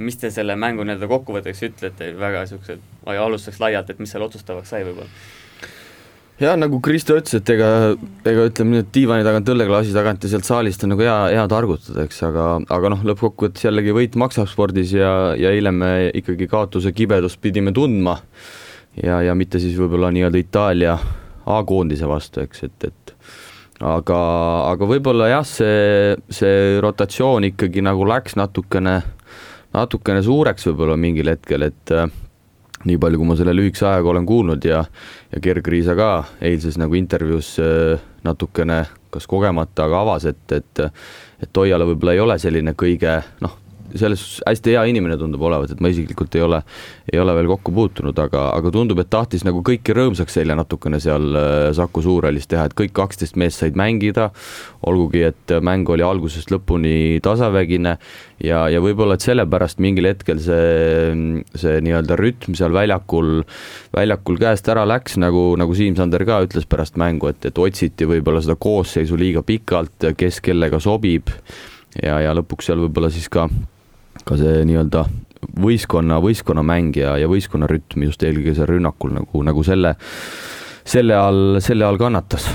[0.00, 4.72] mis te selle mängu nii-öelda kokkuvõtteks ütlete, väga niisugused, alustaks laialt, et mis seal otsustavaks
[4.72, 5.08] sai võib-olla?
[6.40, 7.68] jah, nagu Kristo ütles, et ega,
[8.24, 11.46] ega ütleme nii, et diivani tagant, õlleklaasi tagant ja sealt saalist on nagu hea, hea
[11.52, 16.48] targutada, eks, aga, aga noh, lõppkokkuvõttes jällegi võit maksab spordis ja, ja eile me ikkagi
[16.48, 18.16] kaotuse kibedust pidime tundma
[18.96, 20.96] ja, ja mitte siis võib-olla nii-öelda Itaalia
[21.50, 23.14] A-koondise vastu, eks, et, et
[23.80, 24.20] aga,
[24.70, 28.98] aga võib-olla jah, see, see rotatsioon ikkagi nagu läks natukene,
[29.76, 31.94] natukene suureks võib-olla mingil hetkel, et
[32.84, 34.84] nii palju, kui ma selle lühikese ajaga olen kuulnud ja
[35.30, 36.10] ja Gerg-Riisa ka
[36.40, 40.84] eilses nagu intervjuus äh, natukene kas kogemata, aga avas, et, et
[41.40, 43.56] et Toiala võib-olla ei ole selline kõige noh,
[43.98, 46.60] selles hästi hea inimene tundub olevat, et ma isiklikult ei ole,
[47.12, 51.00] ei ole veel kokku puutunud, aga, aga tundub, et tahtis nagu kõiki rõõmsaks eile natukene
[51.02, 54.30] seal äh, Saku Suurhallis teha, et kõik kaksteist meest said mängida,
[54.86, 57.96] olgugi et mäng oli algusest lõpuni tasavägine
[58.44, 63.42] ja, ja võib-olla, et sellepärast mingil hetkel see, see nii-öelda rütm seal väljakul,
[63.96, 68.42] väljakul käest ära läks, nagu, nagu Siim-Sander ka ütles pärast mängu, et, et otsiti võib-olla
[68.44, 71.32] seda koosseisu liiga pikalt, kes kellega sobib
[71.98, 73.48] ja, ja lõpuks seal võib-olla siis ka
[74.26, 75.06] ka see nii-öelda
[75.60, 79.94] võistkonna, võistkonnamäng ja, ja võistkonna rütm just eelkõige seal rünnakul nagu, nagu selle,
[80.84, 82.50] selle all, selle all kannatas.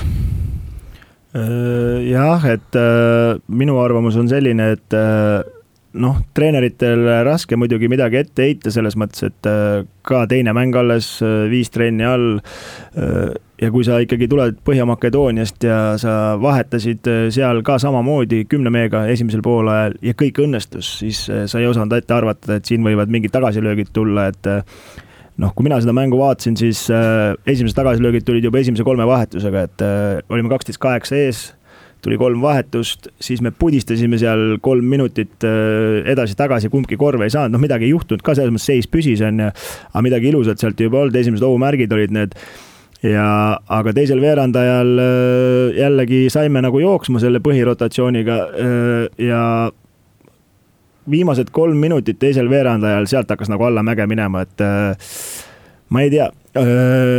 [1.36, 5.42] Äh, jah, et äh, minu arvamus on selline, et äh,
[6.00, 9.48] noh, treeneritel raske muidugi midagi ette heita selles mõttes, et
[10.06, 11.08] ka teine mäng alles,
[11.50, 12.36] viis trenni all
[13.60, 19.42] ja kui sa ikkagi tuled Põhja-Makedooniast ja sa vahetasid seal ka samamoodi kümne meega esimesel
[19.44, 23.92] poolajal ja kõik õnnestus, siis sa ei osanud ette arvata, et siin võivad mingid tagasilöögid
[23.96, 24.50] tulla, et
[25.40, 29.86] noh, kui mina seda mängu vaatasin, siis esimesed tagasilöögid tulid juba esimese kolme vahetusega, et
[30.32, 31.46] olime kaksteist kaheksa ees,
[32.04, 35.42] tuli kolm vahetust, siis me pudistasime seal kolm minutit
[36.12, 39.42] edasi-tagasi, kumbki korve ei saanud, noh, midagi ei juhtunud ka, selles mõttes seis püsis, on
[39.42, 39.50] ju.
[39.90, 42.36] aga midagi ilusat sealt juba olnud, esimesed ohumärgid olid need
[43.06, 49.42] ja, aga teisel veerandajal äh, jällegi saime nagu jooksma selle põhirotatsiooniga äh, ja
[51.10, 55.12] viimased kolm minutit teisel veerandajal, sealt hakkas nagu allamäge minema, et äh,
[55.94, 56.26] ma ei tea,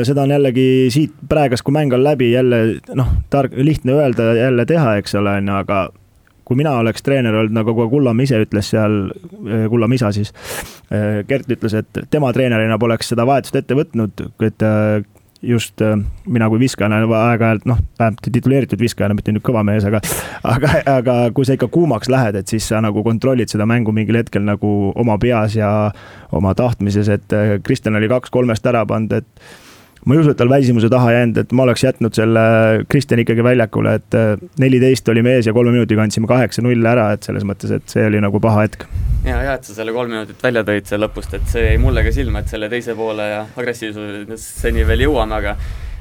[0.04, 4.66] seda on jällegi siit praegast, kui mäng on läbi, jälle noh, tark, lihtne öelda, jälle
[4.68, 5.84] teha, eks ole, on ju, aga
[6.48, 8.98] kui mina oleks treener olnud, nagu ka Kullamäe ise ütles seal,
[9.70, 10.34] Kullamäe isa siis,
[11.30, 14.68] Gert ütles, et tema treenerina poleks seda vahetust ette võtnud, et
[15.42, 20.02] just äh, mina kui viskajana aeg-ajalt noh, vähemalt tituleeritud viskajana, mitte nüüd kõva mees, aga
[20.56, 24.20] aga, aga kui sa ikka kuumaks lähed, et siis sa nagu kontrollid seda mängu mingil
[24.22, 25.72] hetkel nagu oma peas ja
[26.36, 29.48] oma tahtmises, et äh, Kristjan oli kaks kolmest ära pannud, et
[30.08, 32.44] ma ei usu, et tal väsimuse taha jäänud, et ma oleks jätnud selle
[32.88, 37.28] Kristjan ikkagi väljakule, et äh, neliteist oli mees ja kolme minutiga andsime kaheksa-null ära, et
[37.28, 38.88] selles mõttes, et see oli nagu paha hetk.
[39.28, 42.06] ja, ja et sa selle kolm minutit välja tõid seal lõpust, et see jäi mulle
[42.08, 45.58] ka silma, et selle teise poole ja agressiivsuseni veel jõuame, aga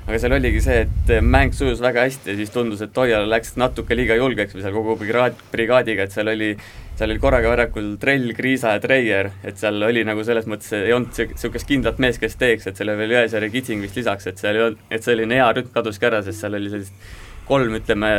[0.06, 3.56] aga seal oligi see, et mäng sujus väga hästi ja siis tundus, et Toial läks
[3.58, 6.52] natuke liiga julgeks või seal kogu brigaad, brigaadiga, et seal oli,
[6.96, 10.94] seal oli korraga väljakul Trell, Kriisa ja Treier, et seal oli nagu selles mõttes, ei
[10.96, 14.28] olnud niisugust kindlat meest, kes teeks, et seal oli veel Jõesaar ja Kitsing vist lisaks,
[14.30, 17.08] et seal ei olnud, et selline hea rütm kaduski ära, sest seal oli sellist
[17.46, 18.10] kolm, ütleme,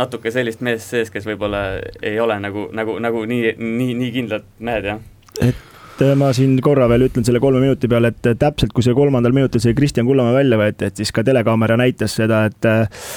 [0.00, 1.62] natuke sellist meest sees, kes võib-olla
[2.04, 5.04] ei ole nagu, nagu, nagu nii, nii, nii kindlad mehed, jah.
[5.50, 5.67] et
[5.98, 8.84] et äh, ma siin korra veel ütlen selle kolme minuti peale, et äh, täpselt kui
[8.86, 12.68] see kolmandal minutil see Kristjan Kullamäe välja võeti, et siis ka telekaamera näitas seda, et
[12.68, 13.08] äh,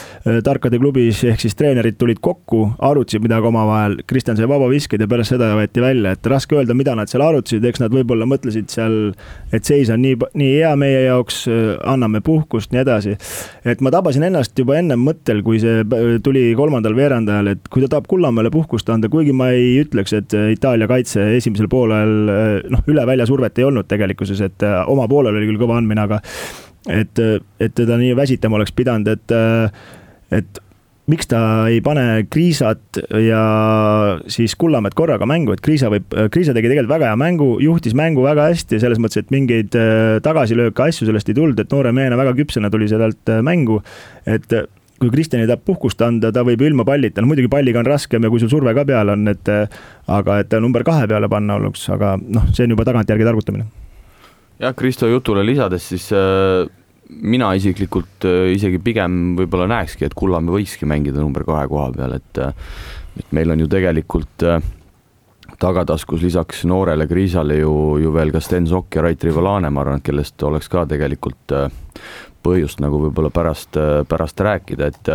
[0.45, 5.35] tarkade klubis ehk siis treenerid tulid kokku, arutasid midagi omavahel, Kristjan sai vabavisked ja pärast
[5.35, 8.97] seda võeti välja, et raske öelda, mida nad seal arutasid, eks nad võib-olla mõtlesid seal,
[9.53, 11.43] et seis on nii, nii hea meie jaoks,
[11.85, 13.13] anname puhkust, nii edasi.
[13.65, 15.85] et ma tabasin ennast juba ennem mõttel, kui see
[16.25, 20.33] tuli kolmandal veerandajal, et kui ta tahab Kullamäele puhkust anda, kuigi ma ei ütleks, et
[20.55, 25.37] Itaalia kaitse esimesel poolel noh, üle välja survet ei olnud tegelikkuses, et äh, oma poolel
[25.37, 26.21] oli küll kõva andmine, aga
[26.89, 27.21] et,
[27.61, 30.61] et teda nii väsitama oleks pidanud, et, äh, et
[31.11, 33.43] miks ta ei pane Kriisat ja
[34.31, 38.23] siis Kullamäed korraga mängu, et Kriisa võib, Kriisa tegi tegelikult väga hea mängu, juhtis mängu
[38.25, 42.19] väga hästi, selles mõttes, et mingeid äh, tagasilööke, asju sellest ei tulnud, et noore mehena
[42.19, 43.81] väga küpsena tuli sealt mängu.
[44.25, 44.47] et
[45.01, 48.23] kui Kristjan ei taha puhkust anda, ta võib ilma pallita, no muidugi palliga on raskem
[48.23, 51.87] ja kui sul surve ka peal on, et aga et number kahe peale panna oleks,
[51.93, 53.65] aga noh, see on juba tagantjärgi targutamine.
[54.61, 56.69] jah, Kristo jutule lisades siis äh,
[57.09, 62.19] mina isiklikult äh, isegi pigem võib-olla näekski, et Kullamäe võikski mängida number kahe koha peal,
[62.21, 62.53] et äh,
[63.19, 64.61] et meil on ju tegelikult äh,
[65.61, 69.99] tagataskus lisaks noorele Kriisale ju, ju veel ka Sten Sokk ja Rait Rivalane, ma arvan,
[69.99, 71.67] et kellest oleks ka tegelikult äh,
[72.43, 73.77] põhjust nagu võib-olla pärast,
[74.09, 75.13] pärast rääkida, et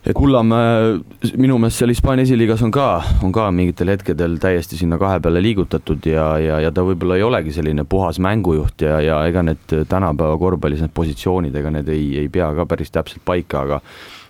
[0.00, 0.94] et Kullamäe
[1.36, 2.86] minu meelest seal Hispaania esiliigas on ka,
[3.20, 7.26] on ka mingitel hetkedel täiesti sinna kahe peale liigutatud ja, ja, ja ta võib-olla ei
[7.26, 12.06] olegi selline puhas mängujuht ja, ja ega need tänapäeva korvpallis need positsioonid, ega need ei,
[12.22, 13.82] ei pea ka päris täpselt paika, aga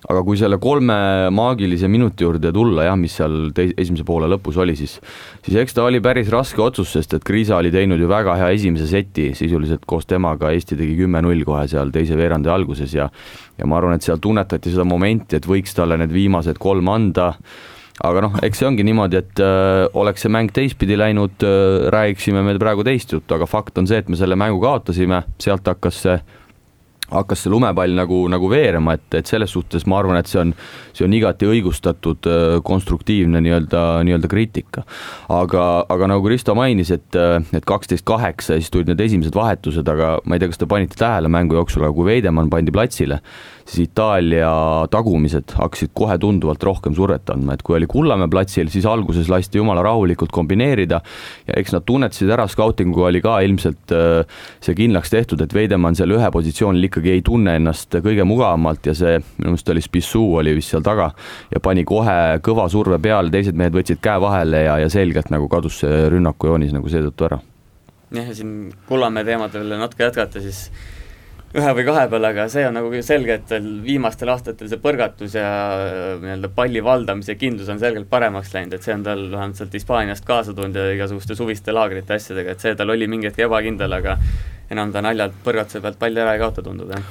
[0.08, 0.96] aga kui selle kolme
[1.34, 4.96] maagilise minuti juurde tulla jah, mis seal tei-, esimese poole lõpus oli, siis
[5.44, 8.50] siis eks ta oli päris raske otsus, sest et Kriisa oli teinud ju väga hea
[8.56, 13.10] esimese seti, sisuliselt koos temaga Eesti tegi kümme-null kohe seal teise veerandi alguses ja
[13.60, 17.34] ja ma arvan, et seal tunnetati seda momenti, et võiks talle need viimased kolm anda,
[18.00, 22.44] aga noh, eks see ongi niimoodi, et äh, oleks see mäng teistpidi läinud äh,, räägiksime
[22.46, 26.04] me praegu teist juttu, aga fakt on see, et me selle mängu kaotasime, sealt hakkas
[26.06, 26.20] see
[27.10, 30.54] hakkas see lumepall nagu, nagu veerema, et, et selles suhtes ma arvan, et see on,
[30.96, 34.84] see on igati õigustatud äh, konstruktiivne nii-öelda, nii-öelda kriitika.
[35.30, 39.36] aga, aga nagu Kristo mainis, et, äh, et kaksteist kaheksa ja siis tulid need esimesed
[39.36, 42.74] vahetused, aga ma ei tea, kas te panite tähele mängu jooksul, aga kui Veidemann pandi
[42.74, 43.20] platsile,
[43.70, 44.50] siis Itaalia
[44.90, 49.60] tagumised hakkasid kohe tunduvalt rohkem survet andma, et kui oli Kullamäe platsil, siis alguses lasti
[49.60, 51.00] jumala rahulikult kombineerida
[51.46, 55.98] ja eks nad tunnetasid ära, skautinguga oli ka ilmselt äh, see kindlaks tehtud, et Veidemann
[55.98, 60.36] seal ühe positsioonil ikkagi ei tunne ennast kõige mugavamalt ja see, minu meelest oli Spissou
[60.40, 61.10] oli vist seal taga
[61.50, 65.48] ja pani kohe kõva surve peale, teised mehed võtsid käe vahele ja, ja selgelt nagu
[65.50, 67.40] kadus see rünnakujoonis nagu seetõttu ära.
[68.12, 70.68] jah, ja siin Kullamäe teemadel natuke jätkata, siis
[71.50, 75.48] ühe või kahe peale, aga see on nagu selge, et viimastel aastatel see põrgatus ja
[76.22, 80.26] nii-öelda palli valdamise kindlus on selgelt paremaks läinud, et see on tal vähemalt sealt Hispaaniast
[80.28, 84.16] kaasa tulnud ja igasuguste suviste laagrite asjadega, et see tal oli mingi hetk ebakindel, aga
[84.70, 87.02] enam ta naljalt põrgatuse pealt palli ära ei kaota, tundub, jah.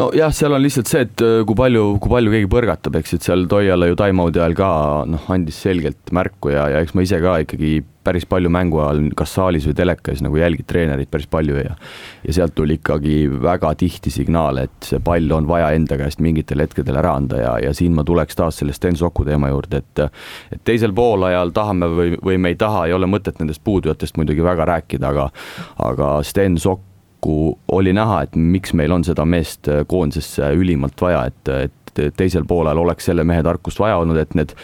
[0.00, 3.26] Nojah, seal on lihtsalt see, et äh, kui palju, kui palju keegi põrgatab, eks, et
[3.28, 4.70] seal Toiala ju time-out'i ajal ka
[5.06, 9.02] noh, andis selgelt märku ja, ja eks ma ise ka ikkagi päris palju mängu ajal
[9.16, 11.74] kas saalis või telekas nagu jälgid treenerit päris palju ja
[12.24, 16.62] ja sealt tuli ikkagi väga tihti signaale, et see pall on vaja enda käest mingitel
[16.64, 20.06] hetkedel ära anda ja, ja siin ma tuleks taas selle Sten Soku teema juurde, et
[20.54, 24.44] et teisel poolajal tahame või, või me ei taha, ei ole mõtet nendest puudujatest muidugi
[24.44, 25.30] väga rääkida, aga
[25.84, 26.90] aga Sten Sokk
[27.24, 31.83] paraku oli näha, et miks meil on seda meest koondisesse ülimalt vaja, et, et
[32.16, 34.54] teisel poolel oleks selle mehe tarkust vaja olnud, et need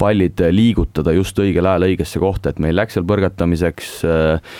[0.00, 4.54] pallid liigutada just õigel ajal õigesse kohta, et meil läks seal põrgatamiseks äh,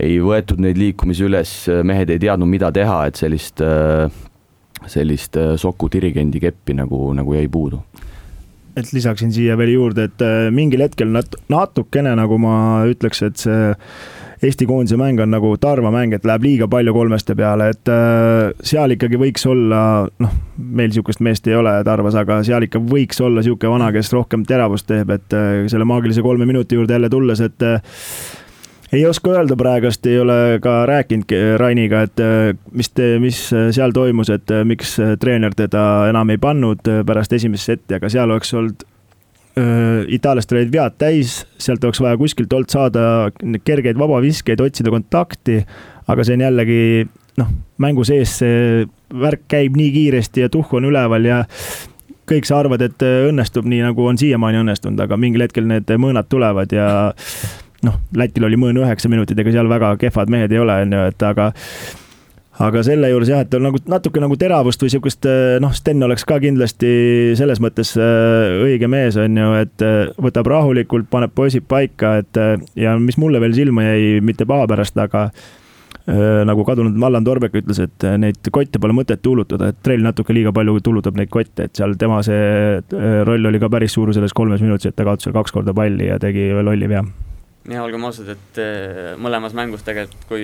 [0.00, 1.52] ei võetud neid liikumisi üles,
[1.86, 4.08] mehed ei teadnud, mida teha, et sellist, äh,
[4.90, 7.82] sellist äh, Soku dirigendi keppi nagu, nagu jäi puudu.
[8.74, 12.56] Et lisaksin siia veel juurde, et mingil hetkel nat-, natukene nagu ma
[12.90, 13.68] ütleks, et see
[14.44, 18.50] Eesti koondise mäng on nagu Tarva mäng, et läheb liiga palju kolmeste peale, et äh,
[18.66, 19.80] seal ikkagi võiks olla,
[20.20, 24.12] noh, meil niisugust meest ei ole Tarvas, aga seal ikka võiks olla niisugune vana, kes
[24.12, 27.80] rohkem teravust teeb, et äh, selle maagilise kolme minuti juurde jälle tulles, et äh,
[28.92, 32.20] ei oska öelda praegust, ei ole ka rääkinud Rainiga, et
[32.70, 33.40] mis, mis
[33.74, 38.54] seal toimus, et miks treener teda enam ei pannud pärast esimest setti, aga seal oleks
[38.54, 38.84] olnud
[39.54, 43.30] itaallastel olid vead täis, sealt oleks vaja kuskilt olnud saada
[43.64, 45.60] kergeid vabaviskeid, otsida kontakti,
[46.10, 46.80] aga see on jällegi
[47.38, 47.50] noh,
[47.82, 51.42] mängu sees see värk käib nii kiiresti ja tuhh on üleval ja
[52.30, 56.30] kõik sa arvad, et õnnestub nii, nagu on siiamaani õnnestunud, aga mingil hetkel need mõõnad
[56.32, 56.86] tulevad ja
[57.84, 61.04] noh, Lätil oli mõõn üheksa minutit, ega seal väga kehvad mehed ei ole, on ju,
[61.12, 61.50] et aga
[62.62, 66.02] aga selle juures jah, et on nagu natuke nagu teravust või sihukest eh, noh, Sten
[66.06, 66.92] oleks ka kindlasti
[67.38, 72.40] selles mõttes eh, õige mees, on ju, et eh, võtab rahulikult, paneb poisid paika, et
[72.78, 75.28] ja mis mulle veel silma jäi, mitte paha pärast, aga
[76.04, 80.52] nagu kadunud Allan Torbek ütles, et neid kotte pole mõtet tuulutada, et Trell natuke liiga
[80.52, 82.76] palju tulutab neid kotte, et seal tema see
[83.24, 86.10] roll oli ka päris suur selles kolmes minutis, et ta kaotas seal kaks korda palli
[86.10, 87.06] ja tegi lolli vea
[87.70, 90.42] ja olgem ausad, et äh, mõlemas mängus tegelikult, kui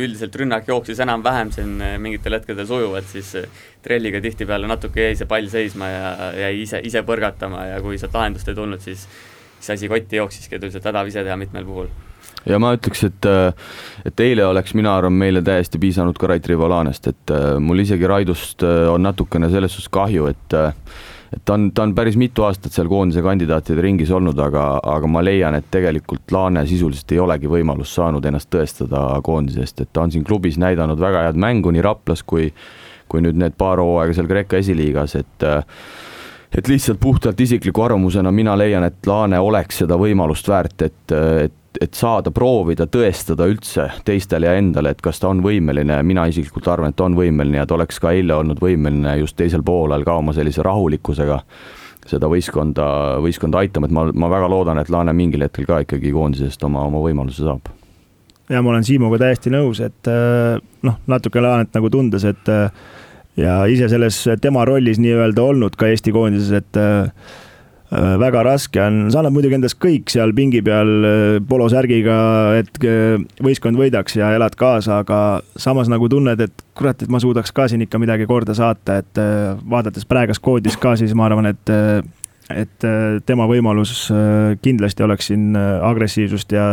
[0.00, 5.18] üldiselt rünnak jooksis enam-vähem siin äh, mingitel hetkedel sujuvalt, siis äh, trelliga tihtipeale natuke jäi
[5.18, 9.04] see pall seisma ja jäi ise, ise põrgatama ja kui sealt lahendust ei tulnud, siis
[9.62, 11.92] siis asi kotti jooksiski tuli sealt hädav ise teha mitmel puhul.
[12.48, 13.26] Ja ma ütleks, et,
[14.08, 17.32] et eile oleks, mina arvan, meile täiesti piisanud ka Rait Rivolanest, et
[17.62, 20.56] mul isegi Raidust on natukene selles suhtes kahju, et
[21.32, 25.08] et ta on, ta on päris mitu aastat seal koondise kandidaatide ringis olnud, aga, aga
[25.10, 30.04] ma leian, et tegelikult Laane sisuliselt ei olegi võimalust saanud ennast tõestada koondisest, et ta
[30.04, 32.50] on siin klubis näidanud väga head mängu nii Raplas kui
[33.12, 35.46] kui nüüd need paar hooaega seal Kreeka esiliigas, et
[36.52, 41.14] et lihtsalt puhtalt isikliku arvamusena mina leian, et Laane oleks seda võimalust väärt, et,
[41.46, 46.26] et et saada proovida, tõestada üldse teistele ja endale, et kas ta on võimeline, mina
[46.30, 50.04] isiklikult arvan, et on võimeline ja ta oleks ka eile olnud võimeline just teisel poolel
[50.04, 51.40] ka oma sellise rahulikkusega
[52.08, 52.86] seda võistkonda,
[53.22, 56.82] võistkonda aitama, et ma, ma väga loodan, et Laane mingil hetkel ka ikkagi koondisest oma,
[56.90, 57.70] oma võimaluse saab.
[58.50, 62.68] ja ma olen Siimuga täiesti nõus, et äh, noh, natuke Laanet nagu tundes, et äh,
[63.38, 67.08] ja ise selles tema rollis nii-öelda olnud ka Eesti koondises, et Äh,
[67.92, 72.16] väga raske on, sa annad muidugi endast kõik seal pingi peal äh, polosärgiga,
[72.62, 75.18] et äh, võistkond võidaks ja elad kaasa, aga
[75.60, 79.22] samas nagu tunned, et kurat, et ma suudaks ka siin ikka midagi korda saata, et
[79.68, 81.72] vaadates praegust koodist ka, siis ma arvan, et
[82.50, 86.64] et äh, tema võimalus äh, kindlasti oleks siin äh, agressiivsust ja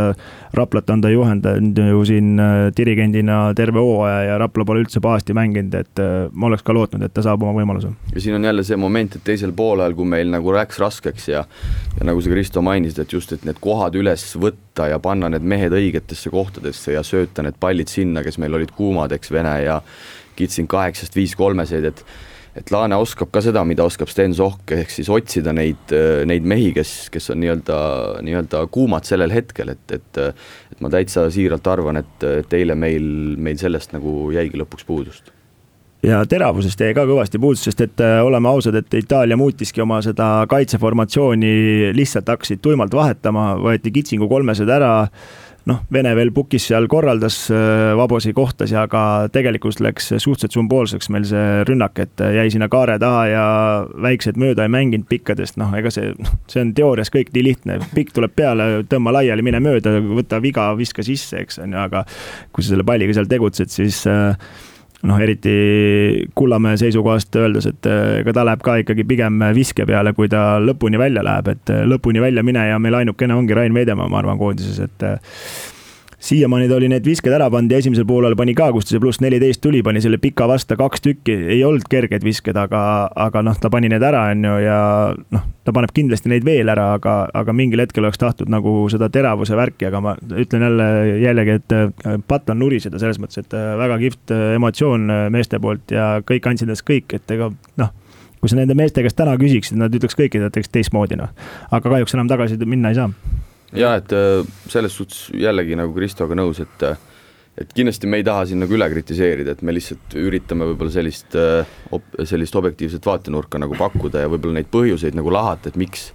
[0.58, 2.39] Raplat on ta juhendanud ju siin
[2.77, 6.01] dirigendina terve hooaja ja Rapla pole üldse pahasti mänginud, et
[6.34, 7.91] ma oleks ka lootnud, et ta saab oma võimaluse.
[8.15, 11.43] ja siin on jälle see moment, et teisel poolel, kui meil nagu läks raskeks ja
[11.99, 15.45] ja nagu sa, Kristo, mainisid, et just, et need kohad üles võtta ja panna need
[15.45, 19.79] mehed õigetesse kohtadesse ja sööta need pallid sinna, kes meil olid kuumad, eks, Vene ja
[20.39, 22.03] Kitsing kaheksast viis kolmeseid, et
[22.60, 25.95] et Laane oskab ka seda, mida oskab Sten Sohk, ehk siis otsida neid,
[26.28, 27.80] neid mehi, kes, kes on nii-öelda,
[28.28, 33.10] nii-öelda kuumad sellel hetkel, et, et et ma täitsa siiralt arvan, et, et eile meil,
[33.39, 35.32] meil sellest nagu jäigi lõpuks puudust.
[36.04, 39.98] Ja teravusest jäi ka kõvasti puudus, sest et äh, oleme ausad, et Itaalia muutiski oma
[40.06, 44.93] seda kaitseformatsiooni, lihtsalt hakkasid tuimalt vahetama, võeti kitsingu kolmesed ära
[45.69, 49.03] noh, Vene veel pukis seal korraldas, äh, vabosi kohtas ja ka
[49.34, 51.10] tegelikult läks suhteliselt sümboolseks.
[51.13, 53.45] Meil see rünnak, et jäi sinna kaare taha ja
[54.08, 57.79] väiksed mööda ei mänginud pikkadest, noh, ega see, noh, see on teoorias kõik nii lihtne,
[57.93, 62.05] pikk tuleb peale, tõmba laiali, mine mööda, võta viga, viska sisse, eks on ju, aga
[62.55, 64.36] kui sa selle palliga seal tegutsed, siis äh,
[65.07, 65.53] noh, eriti
[66.35, 70.99] Kullamäe seisukohast öeldes, et ega ta läheb ka ikkagi pigem viske peale, kui ta lõpuni
[70.99, 75.07] välja läheb, et lõpuni välja mineja meil ainukene ongi Rain Veidemaa, ma arvan, koondises, et
[76.20, 79.01] siiamaani ta oli need visked ära pannud ja esimesel poolel pani ka, kus ta see
[79.03, 82.82] pluss neliteist tuli, pani selle pika vasta kaks tükki, ei olnud kerged visked, aga,
[83.28, 84.80] aga noh, ta pani need ära, on ju, ja
[85.36, 89.07] noh, ta paneb kindlasti neid veel ära, aga, aga mingil hetkel oleks tahtnud nagu seda
[89.13, 90.89] teravuse värki, aga ma ütlen jälle
[91.24, 95.61] jällegi, et äh, patt on nuriseda selles mõttes, et äh, väga kihvt äh, emotsioon meeste
[95.63, 97.95] poolt ja kõik andsid endast kõik, et ega noh
[98.39, 101.32] kui sa nende meeste käest täna küsiksid, nad ütleks kõik, et teeks teistmoodi, noh.
[101.76, 103.09] aga kahjuks enam tagasi minna ei saa
[103.78, 106.97] ja et äh, selles suhtes jällegi nagu Kristoga nõus, et äh,
[107.59, 111.36] et kindlasti me ei taha siin nagu üle kritiseerida, et me lihtsalt üritame võib-olla sellist,
[111.36, 111.67] äh,
[112.28, 116.09] sellist objektiivset vaatenurka nagu pakkuda ja võib-olla neid põhjuseid nagu lahata, et miks,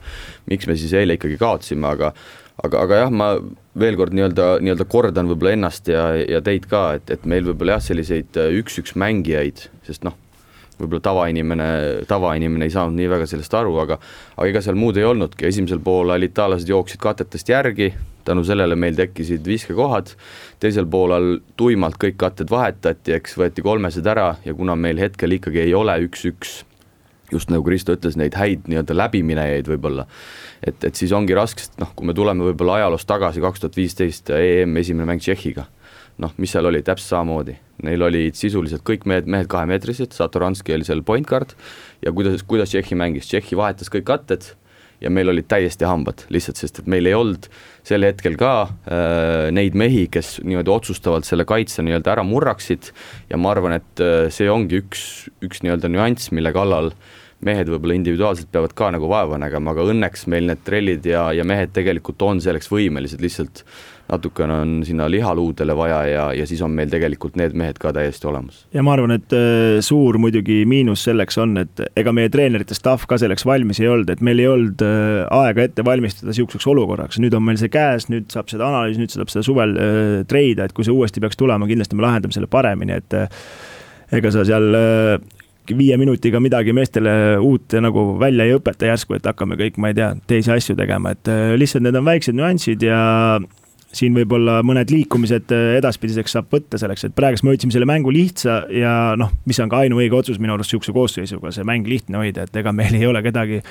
[0.50, 2.14] miks me siis eile ikkagi kaotasime, aga
[2.64, 3.32] aga, aga jah, ma
[3.78, 7.76] veel kord nii-öelda, nii-öelda kordan võib-olla ennast ja, ja teid ka, et, et meil võib-olla
[7.76, 10.16] jah, selliseid üks-üks mängijaid, sest noh,
[10.78, 11.68] võib-olla tavainimene,
[12.10, 13.98] tavainimene ei saanud nii väga sellest aru, aga
[14.36, 17.92] aga ega seal muud ei olnudki, esimesel poolel itaallased jooksid katetest järgi,
[18.26, 20.14] tänu sellele meil tekkisid viskekohad,
[20.62, 25.62] teisel poolel tuimalt kõik katted vahetati, eks võeti kolmesed ära ja kuna meil hetkel ikkagi
[25.66, 26.62] ei ole üks-üks,
[27.32, 30.08] just nagu Kristo ütles, neid häid nii-öelda läbiminejaid võib-olla,
[30.62, 33.78] et, et siis ongi raske, sest noh, kui me tuleme võib-olla ajaloos tagasi, kaks tuhat
[33.78, 35.68] viisteist EM esimene mäng Tšehhiga
[36.22, 37.56] noh, mis seal oli, täpselt samamoodi,
[37.86, 41.56] neil olid sisuliselt kõik mehed, mehed kahemeetrised, Satoranski oli seal point guard
[42.04, 44.52] ja kuidas, kuidas Tšehhi mängis, Tšehhi vahetas kõik katted
[45.02, 47.48] ja meil olid täiesti hambad, lihtsalt sest et meil ei olnud
[47.86, 52.92] sel hetkel ka äh, neid mehi, kes niimoodi otsustavalt selle kaitse nii-öelda ära murraksid.
[53.28, 56.92] Ja ma arvan, et äh, see ongi üks, üks nii-öelda nüanss, mille kallal
[57.44, 61.44] mehed võib-olla individuaalselt peavad ka nagu vaeva nägema, aga õnneks meil need trellid ja, ja
[61.44, 63.64] mehed tegelikult on selleks võimelised, lihtsalt
[64.08, 68.28] natukene on sinna lihaluudele vaja ja, ja siis on meil tegelikult need mehed ka täiesti
[68.28, 68.64] olemas.
[68.74, 73.08] ja ma arvan, et äh, suur muidugi miinus selleks on, et ega meie treenerite staff
[73.08, 77.20] ka selleks valmis ei olnud, et meil ei olnud äh, aega ette valmistada sihukeseks olukorraks,
[77.22, 80.68] nüüd on meil see käes, nüüd saab seda analüüsi, nüüd saab seda suvel äh, treida,
[80.68, 83.18] et kui see uuesti peaks tulema, kindlasti me lahendame selle paremini, et
[84.14, 84.68] ega sa seal
[85.64, 89.96] viie minutiga midagi meestele uut nagu välja ei õpeta järsku, et hakkame kõik, ma ei
[89.96, 92.98] tea, teisi asju tegema, et lihtsalt need on väiksed nüansid ja
[93.94, 98.12] siin võib-olla mõned liikumised äh, edaspidiseks saab võtta selleks, et praegust me hoidsime selle mängu
[98.14, 102.20] lihtsa ja noh, mis on ka ainuõige otsus minu arust sihukese koosseisuga, see mäng lihtne
[102.20, 103.62] hoida, et ega meil ei ole kedagi.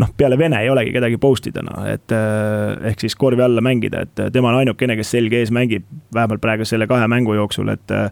[0.00, 3.64] noh, peale Vene ei olegi kedagi post ida, noh, et äh, ehk siis korvi alla
[3.64, 7.72] mängida, et tema on ainukene, kes selge ees mängib, vähemalt praegu selle kahe mängu jooksul,
[7.74, 8.08] et äh,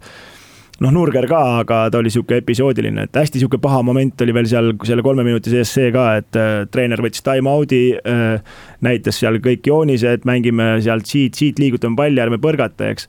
[0.85, 4.51] noh, Nurger ka, aga ta oli sihuke episoodiline, et hästi sihuke paha moment oli veel
[4.51, 8.39] seal selle kolme minuti sees see ka, et äh, treener võttis time out'i äh,.
[8.85, 13.09] näitas seal kõik joonised, mängime sealt siit, siit liigutame palli, ärme põrgata, eks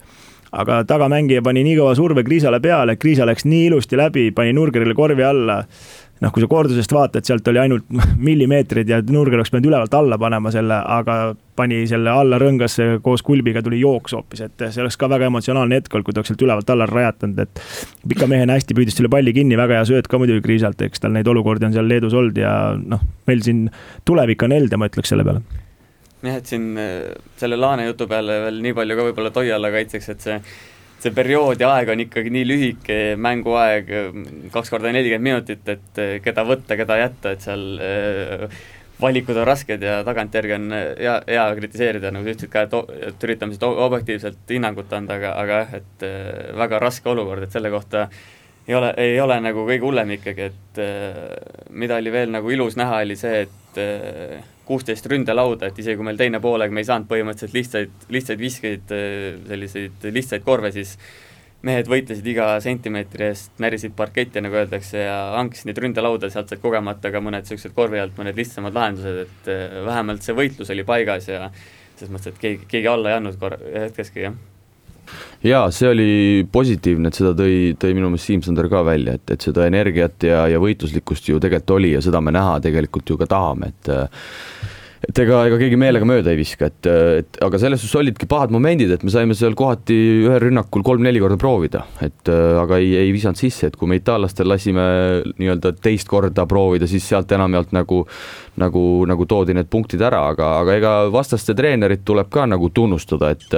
[0.50, 4.96] aga tagamängija pani nii kõva surve Kriisale peale, Kriisa läks nii ilusti läbi, pani Nurgerile
[4.98, 5.62] korvi alla
[6.24, 7.86] noh, kui sa kordusest vaatad, sealt oli ainult
[8.30, 11.20] millimeetrid ja Nurger oleks pidanud ülevalt alla panema selle, aga
[11.60, 15.80] pani selle alla rõngasse koos kulbiga tuli jooks hoopis, et see oleks ka väga emotsionaalne
[15.80, 17.64] hetk olnud, kui ta oleks sealt ülevalt alla rajatanud, et.
[18.10, 21.16] pika mehena hästi püüdis selle palli kinni, väga hea sööt ka muidugi Kriisalt, eks tal
[21.16, 23.68] neid olukordi on seal Leedus olnud ja noh, meil siin
[24.08, 25.44] tulevik on helde, ma ütleks selle peale
[26.24, 30.12] jah, et siin äh, selle Laane jutu peale veel nii palju ka võib-olla Toiala kaitseks,
[30.14, 30.38] et see
[31.04, 33.94] see periood ja aeg on ikkagi nii lühike, mänguaeg
[34.54, 38.60] kaks korda nelikümmend minutit, et eh, keda võtta, keda jätta, et seal äh,
[39.00, 43.30] valikud on rasked ja tagantjärgi on hea, hea kritiseerida, nagu sa ütlesid ka, et, et
[43.30, 46.06] üritame siis objektiivselt hinnangut anda, aga, aga jah, et
[46.60, 48.10] väga raske olukord, et selle kohta
[48.68, 50.82] ei ole, ei ole nagu kõige hullem ikkagi, et
[51.72, 53.80] mida oli veel nagu ilus näha, oli see, et
[54.70, 58.94] kuusteist ründelauda, et isegi kui meil teine poolega me ei saanud põhimõtteliselt lihtsaid, lihtsaid viskeid,
[59.50, 60.94] selliseid lihtsaid korve, siis
[61.66, 66.62] mehed võitlesid iga sentimeetri eest, närisid parketti, nagu öeldakse, ja hankisid neid ründelauda, sealt said
[66.64, 70.86] kogemata ka mõned niisugused korvi alt mõned lihtsamad lahendused, et eh, vähemalt see võitlus oli
[70.88, 71.50] paigas ja
[71.98, 74.40] selles mõttes, et keegi, keegi alla ei andnud kor-, hetkeski, jah
[75.46, 76.10] jaa, see oli
[76.52, 80.28] positiivne, et seda tõi, tõi minu meelest Siim Sander ka välja, et, et seda energiat
[80.28, 83.94] ja, ja võitluslikkust ju tegelikult oli ja seda me näha tegelikult ju ka tahame, et
[85.08, 86.90] et ega, ega keegi meelega mööda ei viska, et,
[87.22, 91.22] et aga selles suhtes olidki pahad momendid, et me saime seal kohati ühel rünnakul kolm-neli
[91.24, 94.86] korda proovida, et aga ei, ei visanud sisse, et kui me itaallastel lasime
[95.40, 98.04] nii-öelda teist korda proovida, siis sealt enamjaolt nagu
[98.60, 103.32] nagu, nagu toodi need punktid ära, aga, aga ega vastaste treenerit tuleb ka nagu tunnustada,
[103.32, 103.58] et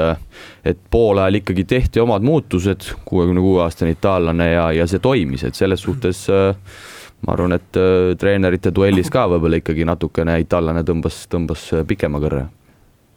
[0.68, 5.58] et poolajal ikkagi tehti omad muutused, kuuekümne kuue aastane itaallane ja, ja see toimis, et
[5.58, 6.54] selles suhtes äh,
[7.26, 12.22] ma arvan, et äh, treenerite duellis ka võib-olla ikkagi natukene itaallane tõmbas, tõmbas äh, pikema
[12.24, 12.48] kõrre.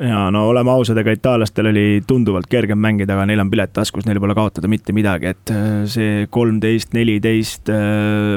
[0.05, 4.09] Ja no oleme ausad, ega itaallastel oli tunduvalt kergem mängida, aga neil on pilet taskus,
[4.09, 7.72] neil pole kaotada mitte midagi, et äh, see kolmteist, neliteist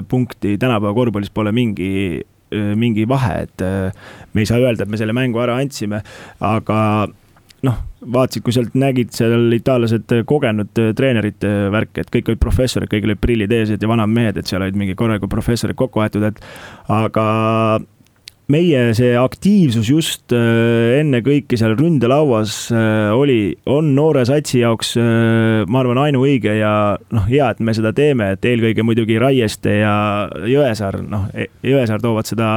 [0.08, 3.62] punkti tänapäeva korvpallis pole mingi mingi vahe, et
[4.32, 5.98] me ei saa öelda, et me selle mängu ära andsime,
[6.40, 6.78] aga
[7.66, 7.78] noh,
[8.14, 13.22] vaatasid, kui sealt nägid seal itaallased kogenud treenerite värki, et kõik olid professorid, kõigil olid
[13.24, 16.42] prillid ees ja vanad mehed, et seal olid mingi korralikud professorid kokku aetud, et
[16.94, 17.28] aga
[18.48, 22.70] meie see aktiivsus just äh, enne kõike seal ründelauas
[23.18, 24.94] oli, on noore satsi jaoks,
[25.68, 26.74] ma arvan, ainuõige ja
[27.12, 29.96] noh, hea, et me seda teeme, et eelkõige muidugi Raieste ja
[30.48, 32.54] Jõesaar, noh, e-, Jõesaar toovad seda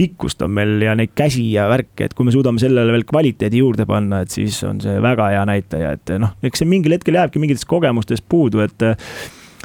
[0.00, 3.60] pikkust on meil ja neid käsi ja värke, et kui me suudame sellele veel kvaliteedi
[3.60, 7.18] juurde panna, et siis on see väga hea näitaja, et noh, eks see mingil hetkel
[7.20, 8.86] jääbki mingitest kogemustest puudu, et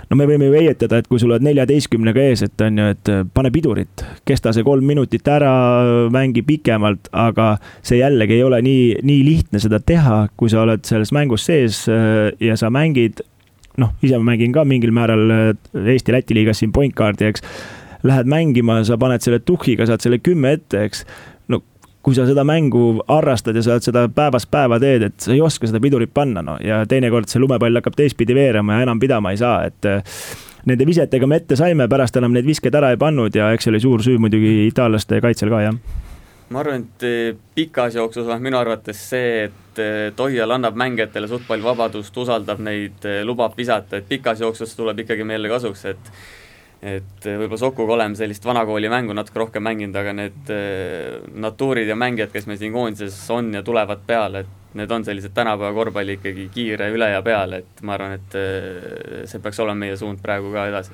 [0.10, 3.12] no me võime ju heietada, et kui sa oled neljateistkümnega ees, et on ju, et
[3.14, 5.54] äh, pane pidurit, kesta see kolm minutit ära,
[6.14, 10.84] mängi pikemalt, aga see jällegi ei ole nii, nii lihtne seda teha, kui sa oled
[10.88, 13.24] selles mängus sees ja sa mängid
[13.82, 17.44] noh, ise ma mängin ka mingil määral Eesti-Läti liigas siin point guard'i, eks.
[18.06, 21.06] Lähed mängima, sa paned selle tuhhiga, saad selle kümme ette, eks
[22.06, 25.42] kui sa seda mängu harrastad ja sa oled seda päevast päeva teed, et sa ei
[25.42, 29.34] oska seda pidurit panna, no ja teinekord see lumepall hakkab teistpidi veerema ja enam pidama
[29.34, 30.20] ei saa, et eh,
[30.70, 33.74] nende visetega me ette saime, pärast enam neid viskeid ära ei pannud ja eks see
[33.74, 35.82] oli suur süü muidugi itaallaste kaitsel ka, jah.
[36.54, 41.32] ma arvan, et eh, pikas jooksus on minu arvates see, et eh, Toial annab mängijatele
[41.32, 46.14] suht palju vabadust, usaldab neid, lubab visata, et pikas jooksus tuleb ikkagi meile kasuks, et
[46.86, 51.90] et eh, võib-olla Sokuga oleme sellist vanakooli mängu natuke rohkem mänginud, aga need eh, natuurid
[51.90, 55.74] ja mängijad, kes meil siin koondises on ja tulevad peale, et need on sellised tänapäeva
[55.74, 59.98] korvpalli ikkagi kiire üle ja peale, et ma arvan, et eh, see peaks olema meie
[60.00, 60.94] suund praegu ka edasi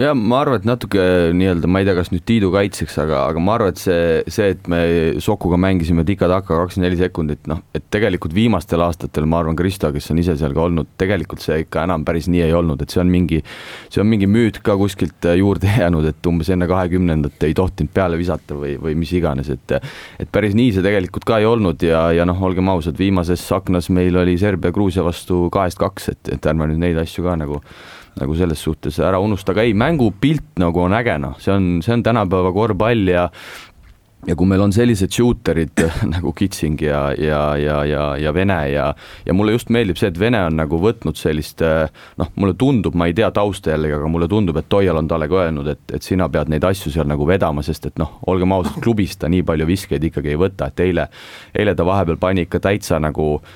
[0.00, 1.02] ja ma arvan, et natuke
[1.36, 4.50] nii-öelda, ma ei tea, kas nüüd Tiidu kaitseks, aga, aga ma arvan, et see, see,
[4.56, 4.80] et me
[5.22, 10.10] Sokuga mängisime tika-taka kakskümmend neli sekundit, noh, et tegelikult viimastel aastatel ma arvan, Kristo, kes
[10.10, 13.02] on ise seal ka olnud, tegelikult see ikka enam päris nii ei olnud, et see
[13.04, 13.40] on mingi,
[13.86, 18.18] see on mingi müüt ka kuskilt juurde jäänud, et umbes enne kahekümnendat ei tohtinud peale
[18.18, 19.78] visata või, või mis iganes, et
[20.20, 23.88] et päris nii see tegelikult ka ei olnud ja, ja noh, olgem ausad, viimases aknas
[23.94, 27.60] meil oli Serbia-Gruusia vastu kahest kaks, et, et ärme nüüd neid asju ka nagu
[28.20, 28.98] nagu selles suhtes.
[29.02, 33.08] Ära unusta, aga ei, mängupilt nagu on äge, noh, see on, see on tänapäeva korvpall
[33.10, 33.28] ja
[34.24, 35.82] ja kui meil on sellised shooter'id
[36.14, 38.86] nagu Kitsing ja, ja, ja, ja, ja Vene ja,
[39.26, 43.08] ja mulle just meeldib see, et Vene on nagu võtnud sellist noh, mulle tundub, ma
[43.10, 46.06] ei tea tausta jällegi, aga mulle tundub, et Toial on talle ka öelnud, et, et
[46.06, 49.44] sina pead neid asju seal nagu vedama, sest et noh, olgem ausad, klubis ta nii
[49.46, 51.08] palju viskeid ikkagi ei võta, et eile,
[51.54, 53.54] eile ta vahepeal pani ikka täitsa nagu noh,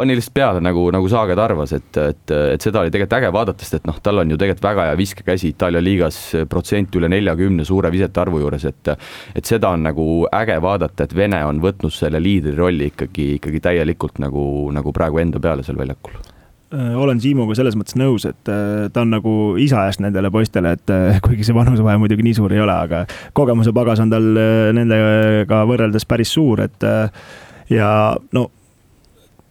[0.00, 3.66] pani lihtsalt peale nagu, nagu Saaged arvas, et, et, et seda oli tegelikult äge vaadata,
[3.66, 7.66] sest et noh, tal on ju tegelikult väga hea viskekäsi Itaalia liigas, protsent üle neljakümne
[7.68, 8.94] suure visete arvu juures, et
[9.36, 13.60] et seda on nagu äge vaadata, et Vene on võtnud selle liidri rolli ikkagi, ikkagi
[13.60, 16.16] täielikult nagu, nagu praegu enda peale seal väljakul.
[16.70, 20.76] Äh, olen Siimuga selles mõttes nõus, et äh, ta on nagu isa eest nendele poistele,
[20.78, 23.02] et äh, kuigi see vanusevahe muidugi nii suur ei ole, aga
[23.36, 24.30] kogemuse pagas on tal
[24.76, 26.88] nendega võrreldes päris suur, et
[27.74, 27.90] ja
[28.36, 28.46] no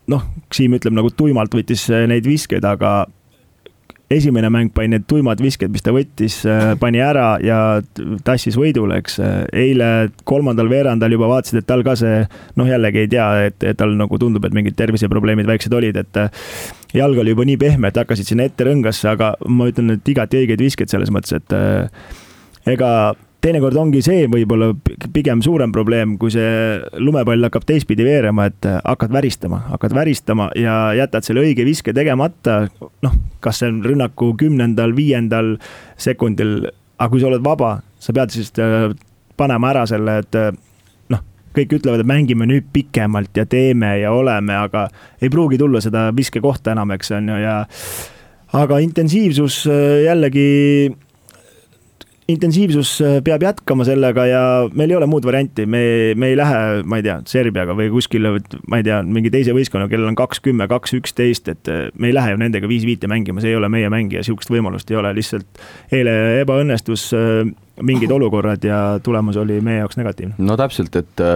[0.10, 3.06] noh, Siim ütleb nagu tuimalt võttis äh, neid viskeid, aga
[4.10, 7.60] esimene mäng pani need tuimad visked, mis ta võttis, äh, pani ära ja
[8.26, 9.20] tassis võidule, eks.
[9.54, 12.24] eile kolmandal veerandal juba vaatasid, et tal ka see,
[12.58, 16.22] noh, jällegi ei tea, et, et tal nagu tundub, et mingid terviseprobleemid väiksed olid, et
[16.24, 16.50] äh,
[16.98, 20.42] jalg oli juba nii pehme, et hakkasid sinna ette rõngasse, aga ma ütlen, et igati
[20.42, 21.58] õigeid viskeid selles mõttes, et
[22.70, 22.92] ega
[23.44, 24.74] teinekord ongi see võib-olla
[25.16, 30.78] pigem suurem probleem, kui see lumepall hakkab teistpidi veerema, et hakkad väristama, hakkad väristama ja
[30.98, 32.62] jätad selle õige viske tegemata.
[33.06, 35.56] noh, kas see on rünnaku kümnendal, viiendal
[35.98, 38.92] sekundil, aga kui sa oled vaba, sa pead siis äh,
[39.40, 40.52] panema ära selle, et äh,
[41.14, 41.24] noh,
[41.56, 44.90] kõik ütlevad, et mängime nüüd pikemalt ja teeme ja oleme, aga
[45.22, 47.62] ei pruugi tulla seda viskekohta enam, eks on ju, ja
[48.60, 50.50] aga intensiivsus äh, jällegi
[52.30, 54.42] intensiivsus äh, peab jätkama sellega ja
[54.78, 55.82] meil ei ole muud varianti, me,
[56.20, 58.36] me ei lähe, ma ei tea, Serbiaga või kuskile,
[58.70, 62.12] ma ei tea, mingi teise võistkonnaga, kellel on kaks, kümme, kaks, üksteist, et äh, me
[62.12, 65.00] ei lähe ju nendega viis-viite mängima, see ei ole meie mäng ja sihukest võimalust ei
[65.00, 65.64] ole, lihtsalt
[65.96, 66.14] eile
[66.44, 67.42] ebaõnnestus äh,
[67.86, 70.38] mingid olukorrad ja tulemus oli meie jaoks negatiivne.
[70.44, 71.28] no täpselt, et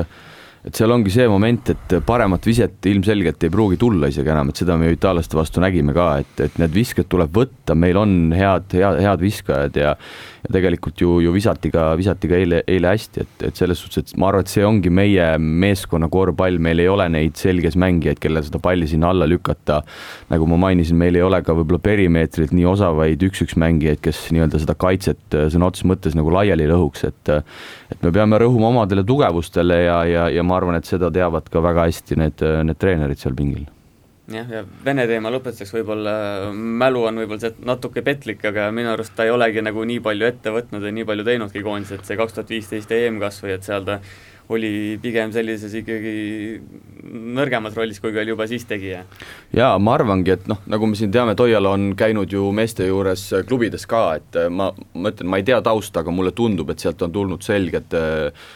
[0.64, 4.62] et seal ongi see moment, et paremat viset ilmselgelt ei pruugi tulla isegi enam, et
[4.62, 8.14] seda me ju itaallaste vastu nägime ka, et, et need visked tuleb võtta, meil on
[8.36, 9.92] head, head, head viskajad ja
[10.44, 14.12] ja tegelikult ju, ju visati ka, visati ka eile, eile hästi, et, et selles suhtes,
[14.12, 18.20] et ma arvan, et see ongi meie meeskonna korvpall, meil ei ole neid selges mängijaid,
[18.24, 19.82] kellel seda palli sinna alla lükata.
[20.30, 24.60] nagu ma mainisin, meil ei ole ka võib-olla perimeetrilt nii osavaid üks-üks mängijaid, kes nii-öelda
[24.64, 27.34] seda kaitset sõna otseses mõttes nagu laiali lõhuks, et
[27.94, 31.64] et me peame rõhuma omadele tugevustele ja, ja, ja ma arvan, et seda teavad ka
[31.64, 33.70] väga hästi need, need treenerid seal pingil
[34.32, 36.14] jah, ja Vene teema lõpetuseks võib-olla,
[36.54, 40.30] mälu on võib-olla see natuke petlik, aga minu arust ta ei olegi nagu nii palju
[40.30, 43.58] ette võtnud ja nii palju teinudki koondises, et see kaks tuhat viisteist EM kas või
[43.58, 44.00] et seal ta
[44.52, 46.14] oli pigem sellises ikkagi
[47.14, 49.04] nõrgemas rollis, kui veel juba siis tegija.
[49.56, 53.26] jaa, ma arvangi, et noh, nagu me siin teame, Toial on käinud ju meeste juures
[53.48, 57.02] klubides ka, et ma, ma ütlen, ma ei tea tausta, aga mulle tundub, et sealt
[57.06, 57.96] on tulnud selged,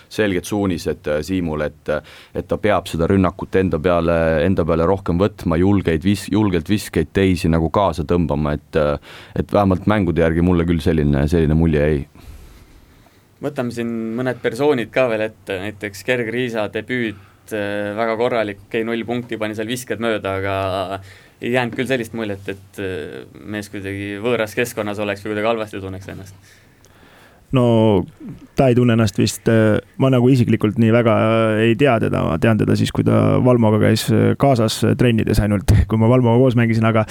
[0.10, 1.94] selged suunised Siimule, et
[2.38, 7.14] et ta peab seda rünnakut enda peale, enda peale rohkem võtma, julgeid vis-, julgelt viskeid
[7.16, 8.82] teisi nagu kaasa tõmbama, et
[9.38, 12.06] et vähemalt mängude järgi mulle küll selline, selline mulje jäi
[13.44, 18.82] võtame siin mõned persoonid ka veel ette, näiteks Gerg Riisa debüüt, äh, väga korralik, okei
[18.82, 21.02] okay,, null punkti pani seal visked mööda, aga
[21.42, 25.84] ei jäänud küll sellist muljet, et äh, mees kuidagi võõras keskkonnas oleks või kuidagi halvasti
[25.84, 26.56] tunneks ennast.
[27.56, 27.64] No
[28.60, 31.14] ta ei tunne ennast vist, äh, ma nagu isiklikult nii väga
[31.64, 34.10] ei tea teda, ma tean teda siis, kui ta Valmoga käis
[34.42, 37.06] kaasas trennides ainult, kui ma Valmoga koos mängisin, aga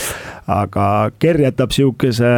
[0.50, 0.90] aga
[1.22, 2.34] Ger jätab sihukese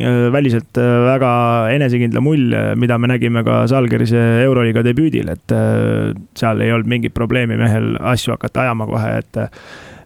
[0.00, 6.60] väliselt äh, väga enesekindla mulje, mida me nägime ka Salgerise Euroliiga debüüdil, et äh, seal
[6.64, 9.36] ei olnud mingit probleemi mehel asju hakata ajama kohe, et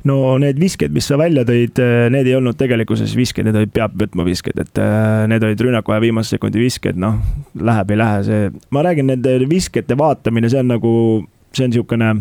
[0.07, 1.79] no need visked, mis sa välja tõid,
[2.11, 4.83] need ei olnud tegelikkuses visked, need olid peab võtma visked, et
[5.31, 7.19] need olid rünnaku aja viimase sekundi visked, noh,
[7.59, 10.93] läheb, ei lähe, see, ma räägin, nende viskete vaatamine, see on nagu,
[11.55, 12.13] see on niisugune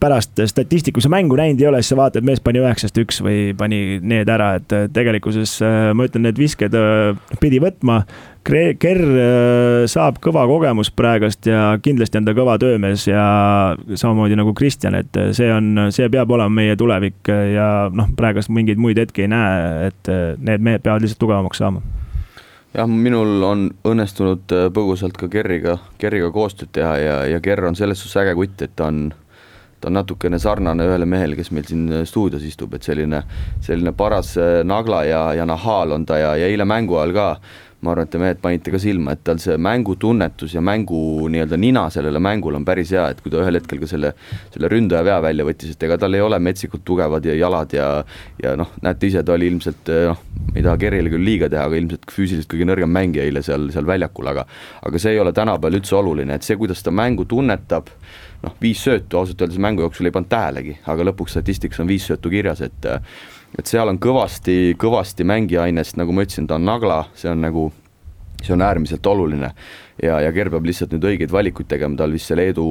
[0.00, 3.20] pärast statistik, kui sa mängu näinud ei ole, siis sa vaatad, mees pani üheksast üks
[3.24, 8.02] või pani need ära, et tegelikkuses äh, ma ütlen, need visked äh, pidi võtma.
[8.48, 13.24] Ker äh, saab kõva kogemus praegast ja kindlasti on ta kõva töömees ja
[13.92, 18.80] samamoodi nagu Kristjan, et see on, see peab olema meie tulevik ja noh, praegust mingeid
[18.80, 21.84] muid hetki ei näe, et need mehed peavad lihtsalt tugevamaks saama
[22.72, 28.00] jah, minul on õnnestunud põgusalt ka Kerriga, Kerriga koostööd teha ja, ja Kerr on selles
[28.00, 29.10] suhtes äge kutt, et ta on
[29.80, 33.22] ta on natukene sarnane ühele mehele, kes meil siin stuudios istub, et selline,
[33.64, 37.30] selline paras äh, nagla ja, ja nahaal on ta ja, ja eile mängu ajal ka.
[37.78, 41.54] Ma arvan, et te mehed panite ka silma, et tal see mängutunnetus ja mängu nii-öelda
[41.62, 44.10] nina sellele mängule on päris hea, et kui ta ühel hetkel ka selle,
[44.50, 47.86] selle ründaja vea välja võttis, et ega tal ei ole metsikult tugevad ja jalad ja
[48.42, 50.24] ja noh, näete ise, ta oli ilmselt noh,
[50.56, 53.86] ei taha Kerrile küll liiga teha, aga ilmselt füüsiliselt kõige nõrgem mängija eile seal, seal
[53.86, 54.48] väljakul, aga
[54.82, 57.94] aga see ei ole tänapäeval üldse oluline, et see, kuidas ta mängu tunnetab,
[58.44, 62.06] noh, viis söötu ausalt öeldes mängu jooksul ei pannud tähelegi, aga lõpuks statistikas on viis
[62.08, 62.88] söötu kirjas, et
[63.58, 67.70] et seal on kõvasti, kõvasti mängiainest, nagu ma ütlesin, ta on nagla, see on nagu,
[68.42, 69.54] see on äärmiselt oluline.
[70.02, 72.66] Ja, ja Ger peab lihtsalt nüüd õigeid valikuid tegema, tal vist see Leedu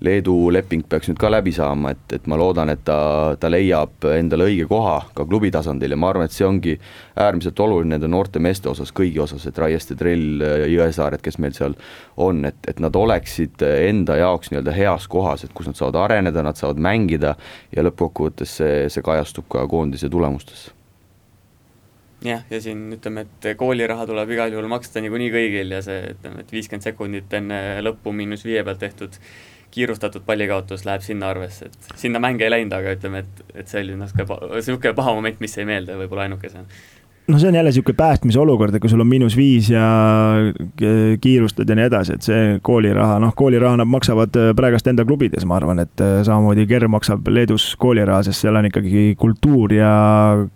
[0.00, 4.06] Leedu leping peaks nüüd ka läbi saama, et, et ma loodan, et ta, ta leiab
[4.12, 6.76] endale õige koha ka klubi tasandil ja ma arvan, et see ongi
[7.18, 11.74] äärmiselt oluline nende noorte meeste osas, kõigi osas, et Raieste, Trell, Jõesaared, kes meil seal
[12.14, 16.46] on, et, et nad oleksid enda jaoks nii-öelda heas kohas, et kus nad saavad areneda,
[16.46, 17.34] nad saavad mängida
[17.74, 20.68] ja lõppkokkuvõttes see, see kajastub ka koondise tulemustes.
[22.22, 26.42] Jah, ja siin ütleme, et kooliraha tuleb igal juhul maksta niikuinii kõigil ja see, ütleme,
[26.42, 29.18] et viiskümmend sekundit enne lõppu miinus viie pealt tehtud
[29.74, 33.82] kiirustatud pallikaotus läheb sinna arvesse, et sinna mänge ei läinud, aga ütleme, et, et see
[33.84, 36.66] oli natuke niisugune paha moment, mis jäi meelde võib-olla ainukesena
[37.28, 39.84] no see on jälle niisugune päästmise olukord, et kui sul on miinus viis ja
[41.20, 45.44] kiirustad ja nii edasi, et see kooliraha, noh, kooliraha nad maksavad äh, praegust enda klubides,
[45.48, 49.90] ma arvan, et äh, samamoodi Ger maksab Leedus kooliraha, sest seal on ikkagi kultuur ja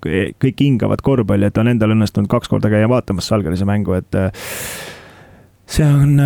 [0.03, 4.33] kõik hingavad korvpalli, et on endal õnnestunud kaks korda käia vaatamas Salgerise mängu, et äh,
[5.69, 6.17] see on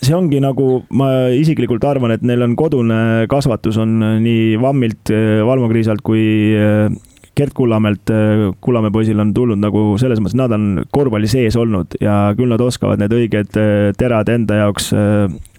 [0.00, 5.12] see ongi nagu, ma isiklikult arvan, et neil on kodune kasvatus on nii Vammilt,
[5.46, 6.22] Valmo Kriisalt kui
[6.56, 6.88] äh,
[7.36, 11.98] Gert Kullamäelt, äh, Kullamäe poisil on tulnud nagu selles mõttes, nad on korvpalli sees olnud
[12.00, 14.90] ja küll nad oskavad need õiged äh, terad enda jaoks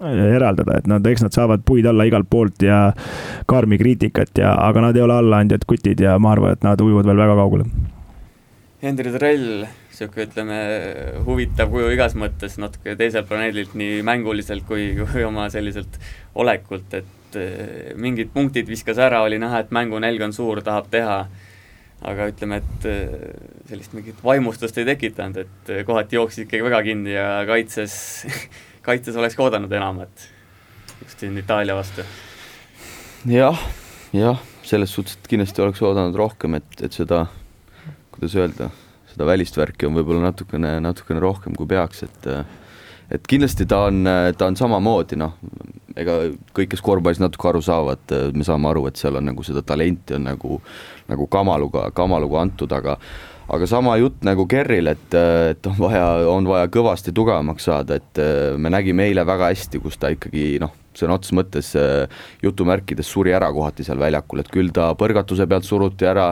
[0.01, 2.87] eraldada, et nad, eks nad saavad puid alla igalt poolt ja
[3.49, 7.05] karmi kriitikat ja, aga nad ei ole allaandjad kutid ja ma arvan, et nad ujuvad
[7.09, 7.69] veel väga kaugele.
[8.81, 9.67] Hendrik Trell
[10.01, 10.57] niisugune ütleme,
[11.27, 15.99] huvitav kuju igas mõttes, natuke teiselt planeedilt nii mänguliselt kui, kui oma selliselt
[16.41, 21.19] olekult, et eh, mingid punktid viskas ära, oli näha, et mängunälg on suur, tahab teha,
[22.09, 23.11] aga ütleme, et eh,
[23.69, 27.95] sellist mingit vaimustust ei tekitanud, et eh, kohati jooksis ikkagi väga kinni ja kaitses,
[28.87, 30.25] kaitses oleks ka oodanud enamat,
[31.03, 32.15] just siin Itaalia vastu ja,.
[33.35, 33.67] jah,
[34.17, 37.27] jah, selles suhtes, et kindlasti oleks oodanud rohkem, et, et seda,
[38.21, 38.69] kuidas öelda
[39.11, 42.29] seda välist värki on võib-olla natukene, natukene rohkem, kui peaks, et
[43.11, 44.05] et kindlasti ta on,
[44.37, 45.33] ta on samamoodi noh,
[45.99, 46.13] ega
[46.55, 50.15] kõik, kes korvpallist natuke aru saavad, me saame aru, et seal on nagu seda talenti
[50.15, 50.61] on nagu,
[51.11, 52.95] nagu kamaluga, kamaluga antud, aga
[53.51, 55.15] aga sama jutt nagu Kerril, et,
[55.51, 58.21] et on vaja, on vaja kõvasti tugevamaks saada, et
[58.55, 61.73] me nägime eile väga hästi, kus ta ikkagi noh, sõna otseses mõttes
[62.45, 66.29] jutumärkides suri ära kohati seal väljakul, et küll ta põrgatuse pealt suruti ära,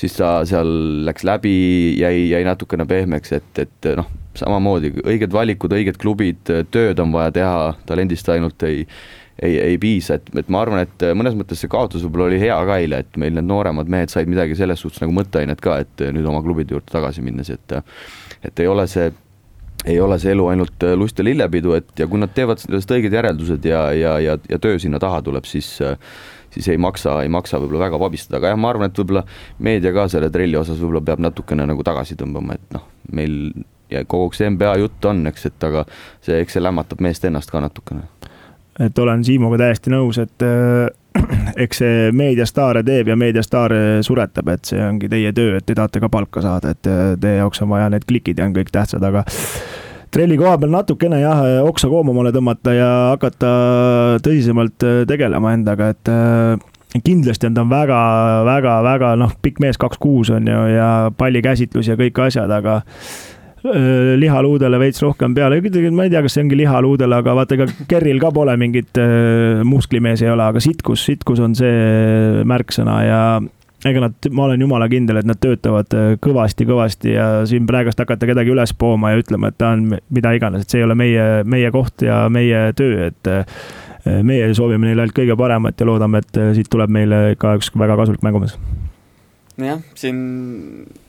[0.00, 0.70] siis ta seal
[1.06, 1.56] läks läbi,
[2.00, 6.42] jäi, jäi natukene pehmeks, et, et noh, samamoodi õiged valikud, õiged klubid,
[6.74, 8.86] tööd on vaja teha, talendist ainult ei
[9.42, 12.54] ei, ei piisa, et, et ma arvan, et mõnes mõttes see kaotus võib-olla oli hea
[12.68, 16.04] ka eile, et meil need nooremad mehed said midagi selles suhtes nagu mõtteainet ka, et
[16.14, 17.74] nüüd oma klubide juurde tagasi minnes, et
[18.44, 19.10] et ei ole see
[19.84, 23.12] ei ole see elu ainult lust ja lillepidu, et ja kui nad teevad sellest õiged
[23.12, 25.74] järeldused ja, ja, ja, ja töö sinna taha tuleb, siis
[26.54, 29.24] siis ei maksa, ei maksa võib-olla väga vabistada, aga jah, ma arvan, et võib-olla
[29.58, 33.38] meedia ka selle trelli osas võib-olla peab natukene nagu tagasi tõmbama, et noh, meil
[33.92, 35.84] ja kogu see NBA jutt on, eks, et aga
[36.24, 38.06] see, eks see lämmatab meest ennast ka natukene.
[38.80, 40.88] et olen Siimuga täiesti nõus, et äh,
[41.64, 46.02] eks see meediastaare teeb ja meediastaare suretab, et see ongi teie töö, et te tahate
[46.02, 49.04] ka palka saada, et äh, teie jaoks on vaja need klikid ja on kõik tähtsad,
[49.04, 49.24] aga
[50.14, 53.50] trelli koha peal natukene jah, oksa koomamale tõmmata ja hakata
[54.24, 58.00] tõsisemalt äh, tegelema endaga, et äh, kindlasti on ta väga,
[58.46, 62.78] väga, väga noh, pikk mees, kaks kuus on ju ja pallikäsitlus ja kõik asjad, aga
[62.78, 65.58] äh, lihaluudele veits rohkem peale,
[65.90, 69.02] ma ei tea, kas see ongi lihaluudele, aga vaata, ega Kerril ka pole mingit
[69.66, 73.22] musklimees ei ole, aga sitkus, sitkus on see märksõna ja
[73.88, 78.28] ega nad, ma olen jumala kindel, et nad töötavad kõvasti-kõvasti äh, ja siin praegust hakata
[78.30, 81.26] kedagi üles pooma ja ütlema, et ta on mida iganes, et see ei ole meie,
[81.48, 83.44] meie koht ja meie töö, et äh,
[84.24, 87.72] meie soovime neile ainult kõige paremat ja loodame, et äh, siit tuleb meile ka üks
[87.76, 88.56] väga kasulik mängumees.
[89.60, 90.20] nojah, siin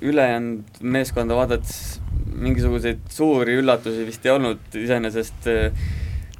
[0.06, 2.02] ülejäänud meeskonda vaadates
[2.36, 5.48] mingisuguseid suuri üllatusi vist ei olnud, iseenesest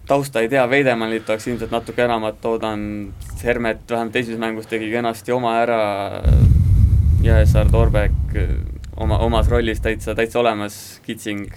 [0.06, 2.82] tausta ei tea, Veidemannit oleks ilmselt natuke enamat, oodan,
[3.44, 5.80] Hermet vähemalt teises mängus tegi kenasti oma ära,
[7.26, 8.38] Jõesaar, Torbek
[9.02, 11.50] oma, omas rollis täitsa, täitsa olemas, Kitsing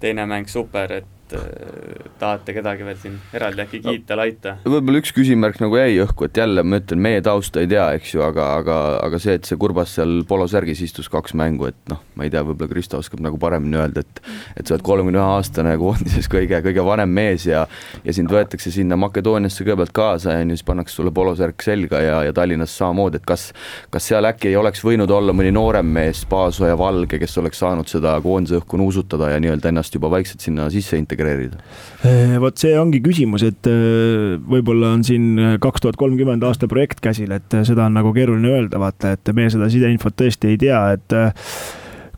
[0.00, 4.56] teine mäng super, et et äh, tahate kedagi veel siin eraldi äkki kiita laita?
[4.64, 8.14] võib-olla üks küsimärk nagu jäi õhku, et jälle ma ütlen, meie tausta ei tea, eks
[8.14, 12.02] ju, aga, aga, aga see, et see Kurbas seal polosärgis istus kaks mängu, et noh,
[12.16, 14.22] ma ei tea, võib-olla Kristo oskab nagu paremini öelda, et
[14.56, 17.66] et sa oled kolmekümne ühe aastane koondises kõige, kõige vanem mees ja
[18.04, 22.36] ja sind võetakse sinna Makedooniasse kõigepealt kaasa ja siis pannakse sulle polosärk selga ja, ja
[22.36, 23.50] Tallinnas samamoodi, et kas
[23.90, 27.90] kas seal äkki ei oleks võinud olla mõni noorem mees, Paasoja, Valge, kes oleks saanud
[27.90, 31.15] seda koondise õhku nuusutada ja nii-öelda ennast juba vaikselt sinna sisse integreerida?
[31.16, 31.62] Integreerida?
[32.06, 36.68] Eh, vot see ongi küsimus, et eh, võib-olla on siin eh, kaks tuhat kolmkümmend aasta
[36.70, 40.60] projekt käsil, et seda on nagu keeruline öelda, vaata, et meie seda sideinfot tõesti ei
[40.60, 41.18] tea, et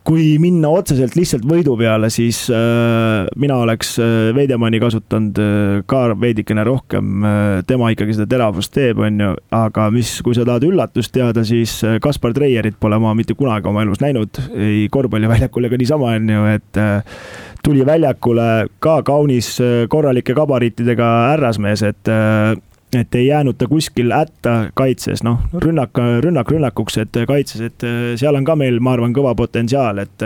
[0.09, 6.01] kui minna otseselt lihtsalt võidu peale, siis äh, mina oleks äh, Veidemanni kasutanud äh, ka
[6.19, 7.47] veidikene rohkem äh,.
[7.69, 11.75] tema ikkagi seda teravust teeb, on ju, aga mis, kui sa tahad üllatust teada, siis
[11.85, 16.33] äh, Kaspar Treierit pole ma mitte kunagi oma elus näinud, ei korvpalliväljakul ega niisama, on
[16.33, 17.21] ju, et äh,
[17.63, 22.55] tuli väljakule ka kaunis äh, korralike gabariitidega härrasmees, et äh,
[22.89, 25.93] et ei jäänud ta kuskil hätta kaitses, noh, rünnak,
[26.25, 30.25] rünnak rünnakuks, et kaitses, et äh, seal on ka meil, ma arvan, kõva potentsiaal, et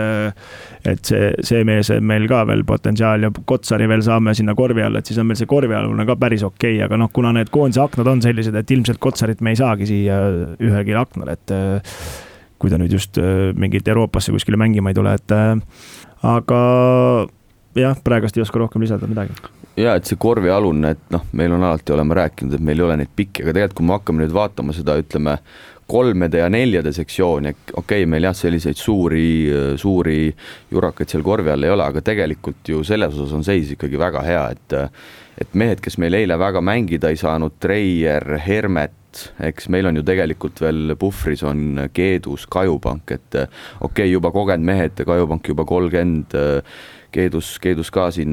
[0.84, 4.84] et see, see mees on meil ka veel potentsiaal ja Kotsari veel saame sinna korvi
[4.84, 7.52] alla, et siis on meil see korvialune ka päris okei okay,, aga noh, kuna need
[7.52, 10.22] koondise aknad on sellised, et ilmselt Kotsarit me ei saagi siia
[10.56, 11.52] ühelgi aknal, et
[12.58, 13.18] kui ta nüüd just
[13.58, 15.34] mingit Euroopasse kuskile mängima ei tule, et
[16.24, 16.60] aga
[17.76, 19.36] jah, praegust ei oska rohkem lisada midagi.
[19.76, 22.98] Ja et see korvialune, et noh, meil on alati oleme rääkinud, et meil ei ole
[23.00, 25.34] neid pikki, aga tegelikult kui me hakkame nüüd vaatama seda, ütleme
[25.86, 29.26] kolmede ja neljade sektsiooni, okei okay,, meil jah, selliseid suuri,
[29.80, 30.18] suuri
[30.72, 34.24] jurakaid seal korvi all ei ole, aga tegelikult ju selles osas on seis ikkagi väga
[34.24, 34.78] hea, et
[35.34, 40.04] et mehed, kes meil eile väga mängida ei saanud, Treier, Hermet, eks meil on ju
[40.06, 46.38] tegelikult veel puhvris on Keedus, Kajupank, et okei okay,, juba kogenud mehed, Kajupank juba kolmkümmend
[47.14, 48.32] Keedus, Keedus ka siin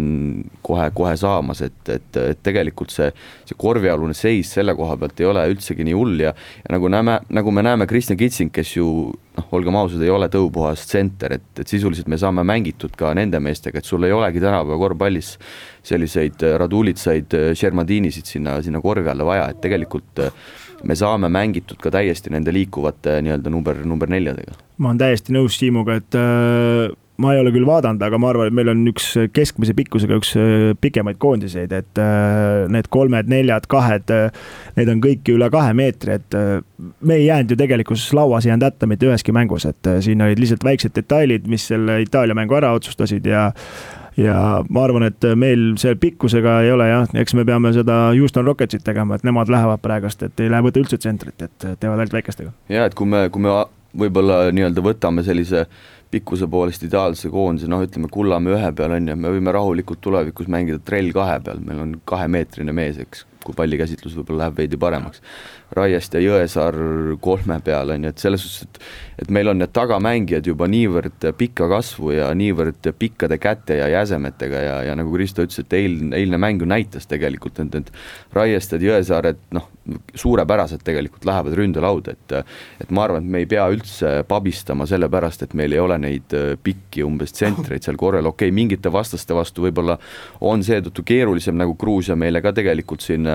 [0.65, 3.11] kohe-kohe saamas, et, et, et tegelikult see,
[3.45, 7.19] see korvialune seis selle koha pealt ei ole üldsegi nii hull ja, ja nagu näeme,
[7.38, 11.51] nagu me näeme, Kristjan Kitsing, kes ju noh, olgem ausad, ei ole tõupuhas tsenter, et,
[11.61, 15.36] et sisuliselt me saame mängitud ka nende meestega, et sul ei olegi tänapäeva korvpallis
[15.86, 20.25] selliseid Radulitsaid, Šermadinisid sinna, sinna korvi alla vaja, et tegelikult
[20.88, 24.57] me saame mängitud ka täiesti nende liikuvate nii-öelda number, number neljadega.
[24.82, 28.49] ma olen täiesti nõus Siimuga, et äh ma ei ole küll vaadanud, aga ma arvan,
[28.49, 33.67] et meil on üks keskmise pikkusega üks äh, pikemaid koondiseid, et äh, need kolmed, neljad,
[33.72, 36.38] kahed, äh, need on kõik üle kahe meetri, et
[37.01, 40.41] me ei jäänud ju tegelikkuses lauas ei jäänud hätta mitte üheski mängus, et siin olid
[40.41, 43.49] lihtsalt väiksed detailid, mis selle Itaalia mängu ära otsustasid ja
[44.19, 44.36] ja
[44.67, 48.84] ma arvan, et meil see pikkusega ei ole jah, eks me peame seda Houston Rocketsit
[48.84, 52.51] tegema, et nemad lähevad praegust, et ei lähe võtta üldse tsentrit, et teevad ainult väikestega.
[52.69, 53.55] ja et kui me, kui me
[53.97, 55.65] võib-olla nii-öelda võtame sellise
[56.12, 60.49] pikkuse poolest ideaalse koondise, noh, ütleme Kullamäe ühe peal on ju, me võime rahulikult tulevikus
[60.51, 65.24] mängida trell kahe peal, meil on kahemeetrine mees, eks, kui pallikäsitlus võib-olla läheb veidi paremaks.
[65.76, 66.76] Raiest ja Jõesaar
[67.24, 71.28] kolme peal, on ju, et selles suhtes, et et meil on need tagamängijad juba niivõrd
[71.38, 76.15] pika kasvu ja niivõrd pikkade käte ja jäsemetega ja, ja nagu Kristo ütles, et eilne,
[76.17, 77.91] eilne mäng ju näitas tegelikult, et need
[78.34, 79.69] Raiested, Jõesaared, noh,
[80.17, 82.38] suurepäraselt tegelikult lähevad ründelauda, et
[82.82, 85.97] et ma arvan, et me ei pea üldse pabistama selle pärast, et meil ei ole
[86.01, 89.99] neid pikki umbes tsentreid seal korral, okei okay,, mingite vastaste vastu võib-olla
[90.41, 93.30] on seetõttu keerulisem, nagu Gruusia meile ka tegelikult siin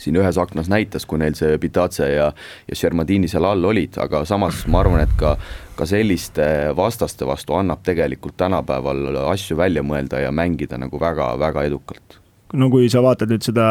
[0.00, 2.30] siin ühes aknas näitas, kui neil see Pitace ja,
[2.68, 5.36] ja Shermadini seal all olid, aga samas ma arvan, et ka,
[5.76, 12.22] ka selliste vastaste vastu annab tegelikult tänapäeval asju välja mõelda ja mängida nagu väga-väga edukalt.
[12.52, 13.66] No kui sa vaatad nüüd seda,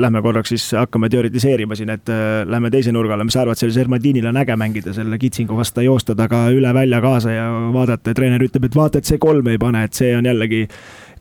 [0.00, 3.60] lähme korraks siis hakkame teoritiseerima siin, et äh, lähme teise nurga alla, mis sa arvad,
[3.60, 8.14] sellel Sermadinil on äge mängida selle kitsingu vastu, joosta taga üle välja kaasa ja vaadata,
[8.16, 10.62] treener ütleb, et vaata, et see kolm ei pane, et see on jällegi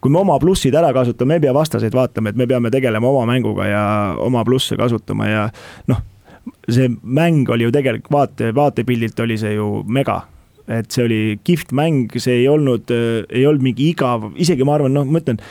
[0.02, 3.28] kui me oma plussid ära kasutame, ei pea vastaseid vaatama, et me peame tegelema oma
[3.30, 3.84] mänguga ja
[4.20, 5.48] oma plusse kasutama ja
[5.92, 6.02] noh,
[6.70, 10.24] see mäng oli ju tegelikult vaate, vaatepildilt oli see ju mega.
[10.72, 14.94] et see oli kihvt mäng, see ei olnud ei olnud mingi igav, isegi ma arvan,
[14.96, 15.42] noh, ma ütlen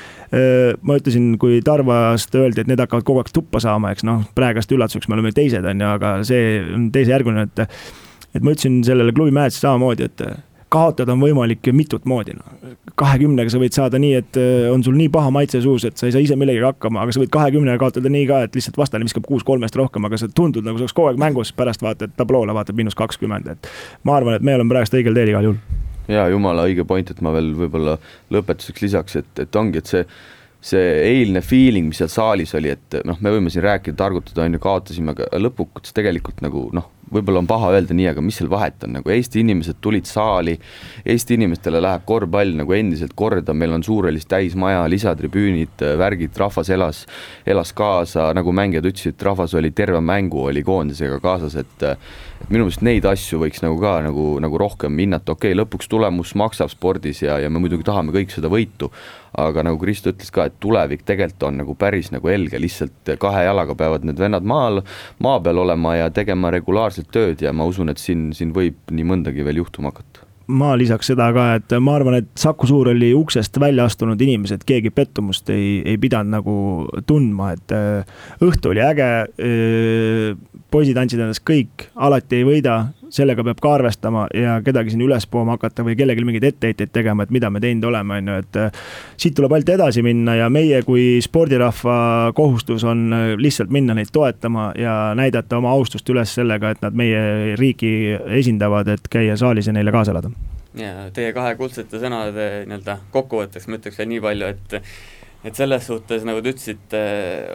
[0.86, 4.70] ma ütlesin, kui Tarvast öeldi, et need hakkavad kogu aeg tuppa saama, eks noh, praegast
[4.72, 7.66] üllatuseks me oleme teised, on ju, aga see on teisejärguline, et
[8.38, 10.24] et ma ütlesin sellele klubi mehele samamoodi, et
[10.70, 12.76] kaotada on võimalik mitut moodi, noh.
[13.00, 16.06] kahekümnega sa võid saada nii, et äh, on sul nii paha maitse suus, et sa
[16.08, 19.06] ei saa ise millegagi hakkama, aga sa võid kahekümnega kaotada nii ka, et lihtsalt vastane
[19.06, 22.14] viskab kuus kolmest rohkem, aga sa tundud nagu sa oleks kogu aeg mängus, pärast vaatad
[22.18, 23.70] tabloole, vaatad miinus kakskümmend, et
[24.06, 25.80] ma arvan, et me oleme praegust õigel teel igal juhul.
[26.10, 27.98] ja jumala õige point, et ma veel võib-olla
[28.34, 30.06] lõpetuseks lisaks, et, et ongi, et see
[30.60, 34.56] see eilne feeling, mis seal saalis oli, et noh, me võime siin rääkida, targutada, on
[34.56, 38.50] ju, kaotasime, aga lõpuks tegelikult nagu noh, võib-olla on paha öelda nii, aga mis seal
[38.52, 40.54] vahet on, nagu Eesti inimesed tulid saali,
[41.04, 47.02] Eesti inimestele läheb korvpall nagu endiselt korda, meil on Suurhallis täismaja, lisatribüünid, värgid, rahvas elas,
[47.48, 51.88] elas kaasa, nagu mängijad ütlesid, rahvas oli terve mängu, oli koondisega kaasas, et
[52.40, 55.90] et minu meelest neid asju võiks nagu ka nagu, nagu rohkem hinnata, okei okay,, lõpuks
[55.92, 58.88] tulemus maksab spordis ja, ja me muidugi tahame kõik seda võitu,
[59.38, 63.44] aga nagu Kristo ütles ka, et tulevik tegelikult on nagu päris nagu helge, lihtsalt kahe
[63.46, 64.82] jalaga peavad need vennad maal,
[65.22, 69.06] maa peal olema ja tegema regulaarselt tööd ja ma usun, et siin, siin võib nii
[69.12, 73.58] mõndagi veel juhtuma hakata ma lisaks seda ka, et ma arvan, et Saku Suurhalli uksest
[73.62, 76.54] välja astunud inimesed, keegi pettumust ei, ei pidanud nagu
[77.06, 79.10] tundma, et äh, õhtu oli äge.
[79.38, 80.32] Äh,
[80.70, 82.74] poisid andsid endast kõik, alati ei võida,
[83.10, 87.24] sellega peab ka arvestama ja kedagi siin üles pooma hakata või kellelgi mingeid etteheiteid tegema,
[87.24, 88.80] et mida me teinud oleme, on ju, et äh,
[89.20, 91.98] siit tuleb ainult edasi minna ja meie kui spordirahva
[92.36, 96.96] kohustus on äh, lihtsalt minna neid toetama ja näidata oma austust üles sellega, et nad
[96.96, 97.92] meie riiki
[98.40, 100.32] esindavad, et käia saalis ja neile kaasa elada.
[100.78, 104.80] ja teie kahe kuldsete sõnade nii-öelda kokkuvõtteks ma ütleks veel nii palju, et
[105.44, 107.02] et selles suhtes, nagu te ütlesite,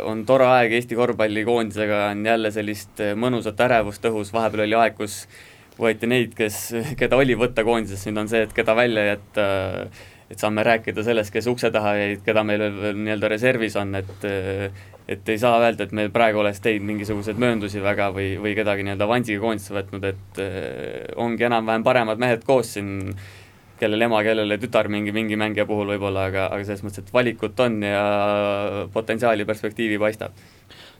[0.10, 5.26] on tore aeg Eesti korvpallikoondisega, on jälle sellist mõnusat ärevust õhus, vahepeal oli aeg, kus
[5.80, 6.68] võeti neid, kes,
[7.00, 9.46] keda oli võtta koondisesse, nüüd on see, et keda välja jätta,
[10.32, 14.30] et saame rääkida sellest, kes ukse taha jäid, keda meil veel nii-öelda reservis on, et
[15.06, 18.82] et ei saa öelda, et me praegu oleks teinud mingisuguseid mööndusi väga või, või kedagi
[18.88, 20.40] nii-öelda vansiga koondisse võtnud, et
[21.22, 23.14] ongi enam-vähem paremad mehed koos siin
[23.80, 27.60] kellel ema, kellele tütar mingi, mingi mängija puhul võib-olla, aga, aga selles mõttes, et valikut
[27.66, 28.04] on ja
[28.94, 30.36] potentsiaali, perspektiivi paistab.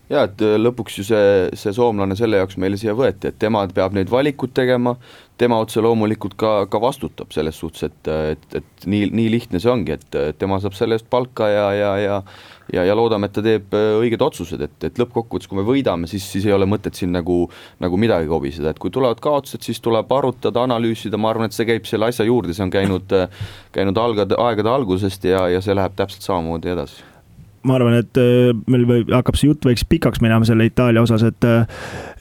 [0.10, 3.64] jaa, et äh, lõpuks ju see, see soomlane selle jaoks meile siia võeti, et tema
[3.74, 4.96] peab neid valikuid tegema,
[5.38, 9.72] tema otse loomulikult ka, ka vastutab selles suhtes, et, et, et nii, nii lihtne see
[9.72, 12.20] ongi, et tema saab selle eest palka ja, ja, ja
[12.74, 16.10] ja, ja loodame, et ta teeb äh, õiged otsused, et, et lõppkokkuvõttes, kui me võidame,
[16.12, 17.44] siis, siis ei ole mõtet siin nagu,
[17.84, 21.68] nagu midagi kobiseda, et kui tulevad kaotused, siis tuleb arutada, analüüsida, ma arvan, et see
[21.70, 25.78] käib selle asja juurde, see on käinud, äh, käinud algade, aegade algusest ja, ja see
[25.78, 27.15] läheb täpselt samamoodi edasi
[27.66, 31.48] ma arvan, et äh, meil hakkab see jutt võiks pikaks minema selle Itaalia osas, et
[31.48, 31.66] äh,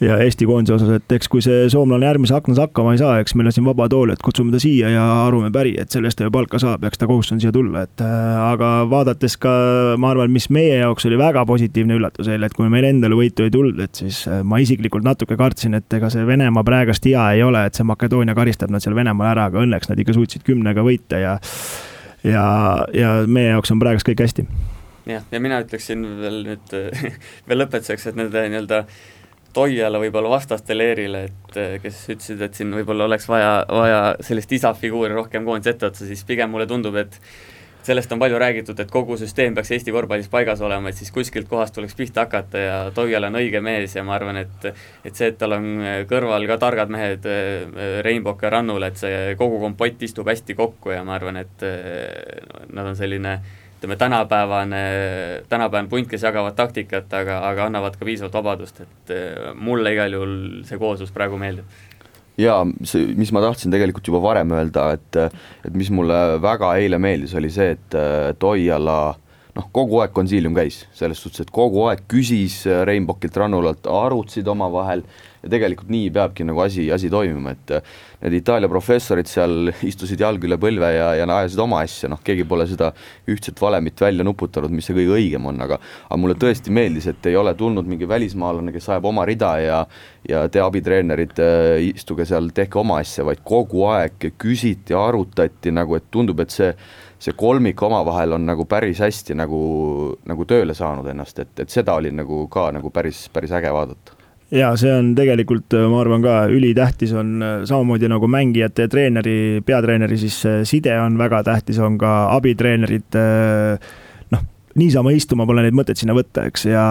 [0.04, 3.36] ja Eesti koondise osas, et eks kui see soomlane järgmises aknas hakkama ei saa, eks
[3.38, 6.20] meil on siin vaba tool, et kutsume ta siia ja arume päri, et selle eest
[6.20, 9.54] ta ju palka saab, eks ta kohustus on siia tulla, et äh, aga vaadates ka,
[10.00, 13.46] ma arvan, mis meie jaoks oli väga positiivne üllatus eile, et kui meil endale võitu
[13.46, 17.42] ei tulnud, et siis ma isiklikult natuke kartsin, et ega see Venemaa praegast hea ei
[17.44, 20.84] ole, et see Makedoonia karistab nad seal Venemaal ära, aga õnneks nad ikka suutsid kümnega
[20.86, 21.34] võita ja
[22.24, 22.46] ja,
[22.94, 24.46] ja meie jaoks on praegust kõik hästi
[25.06, 26.74] jah, ja mina ütleksin veel nüüd
[27.48, 28.84] veel lõpetuseks, et nende nii-öelda
[29.54, 34.72] Toiala võib-olla vastaste leerile, et kes ütlesid, et siin võib-olla oleks vaja, vaja sellist isa
[34.74, 37.20] figuuri rohkem koondise etteotsa, siis pigem mulle tundub, et
[37.84, 41.46] sellest on palju räägitud, et kogu süsteem peaks Eesti korvpallis paigas olema, et siis kuskilt
[41.50, 45.28] kohast tuleks pihta hakata ja Toial on õige mees ja ma arvan, et et see,
[45.30, 45.68] et tal on
[46.10, 47.28] kõrval ka targad mehed,
[48.06, 51.66] Reinbok ja Rannul, et see kogu kompott istub hästi kokku ja ma arvan, et
[52.72, 53.38] nad on selline
[53.84, 54.84] ütleme, tänapäevane,
[55.48, 59.12] tänapäevane punt, kes jagavad taktikat, aga, aga annavad ka piisavalt vabadust, et
[59.60, 61.68] mulle igal juhul see kooslus praegu meeldib.
[62.40, 65.20] Jaa, see, mis ma tahtsin tegelikult juba varem öelda, et
[65.68, 67.94] et mis mulle väga eile meeldis, oli see, et,
[68.32, 69.14] et Oiala
[69.54, 75.04] noh, kogu aeg konsiilium käis, selles suhtes, et kogu aeg küsis Reinbokilt, Rannulalt, arutasid omavahel
[75.44, 77.72] ja tegelikult nii peabki nagu asi, asi toimima, et
[78.24, 82.46] need Itaalia professorid seal istusid jalg üle põlve ja, ja ajasid oma asja, noh, keegi
[82.48, 82.90] pole seda
[83.30, 85.78] ühtset valemit välja nuputanud, mis see kõige õigem on, aga
[86.08, 89.84] aga mulle tõesti meeldis, et ei ole tulnud mingi välismaalane, kes ajab oma rida ja
[90.24, 95.98] ja te abitreenerid äh,, istuge seal, tehke oma asja, vaid kogu aeg küsiti, arutati nagu,
[95.98, 96.72] et tundub, et see
[97.24, 99.60] see kolmik omavahel on nagu päris hästi nagu,
[100.28, 104.23] nagu tööle saanud ennast, et, et seda oli nagu ka nagu päris, päris äge vaadata
[104.52, 108.92] ja see on tegelikult, äh, ma arvan ka ülitähtis on äh, samamoodi nagu mängijate ja
[108.92, 109.36] treeneri,
[109.66, 113.94] peatreeneri siis äh, side on väga tähtis, on ka abitreenerid noh,
[114.78, 116.84] niisama istuma pole neid mõtet sinna võtta, eks, ja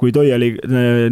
[0.00, 0.52] kui Toiali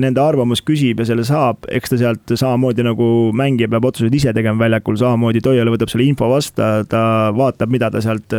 [0.00, 4.34] nende arvamus küsib ja selle saab, eks ta sealt samamoodi nagu mängija peab otsuseid ise
[4.36, 7.04] tegema väljakul, samamoodi Toiali võtab selle info vastu, ta
[7.36, 8.32] vaatab, mida ta sealt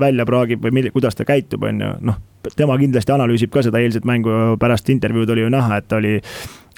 [0.00, 2.20] välja praagib või mille, kuidas ta käitub, on ju, noh,
[2.56, 6.18] tema kindlasti analüüsib ka seda eilset mängu, pärast intervjuud oli ju näha, et ta oli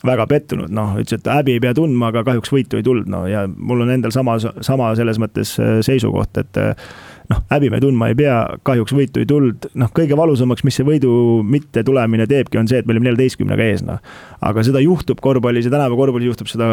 [0.06, 3.22] väga pettunud, noh, ütles, et häbi ei pea tundma, aga kahjuks võitu ei tulnud, no
[3.30, 6.88] ja mul on endal sama, sama selles mõttes äh, seisukoht, et äh,
[7.32, 10.86] noh, häbi me tundma ei pea, kahjuks võitu ei tulnud, noh, kõige valusamaks, mis see
[10.86, 11.12] võidu
[11.46, 14.02] mitte tulemine teebki, on see, et me olime neljateistkümnega ees, noh.
[14.44, 16.70] aga seda juhtub korvpallis ja tänapäeva korvpallis juhtub seda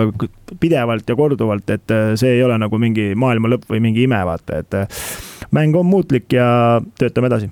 [0.59, 4.19] pidevalt ja korduvalt, et äh, see ei ole nagu mingi maailma lõpp või mingi ime,
[4.27, 6.49] vaata, et mäng on muutlik ja
[6.99, 7.49] töötame edasi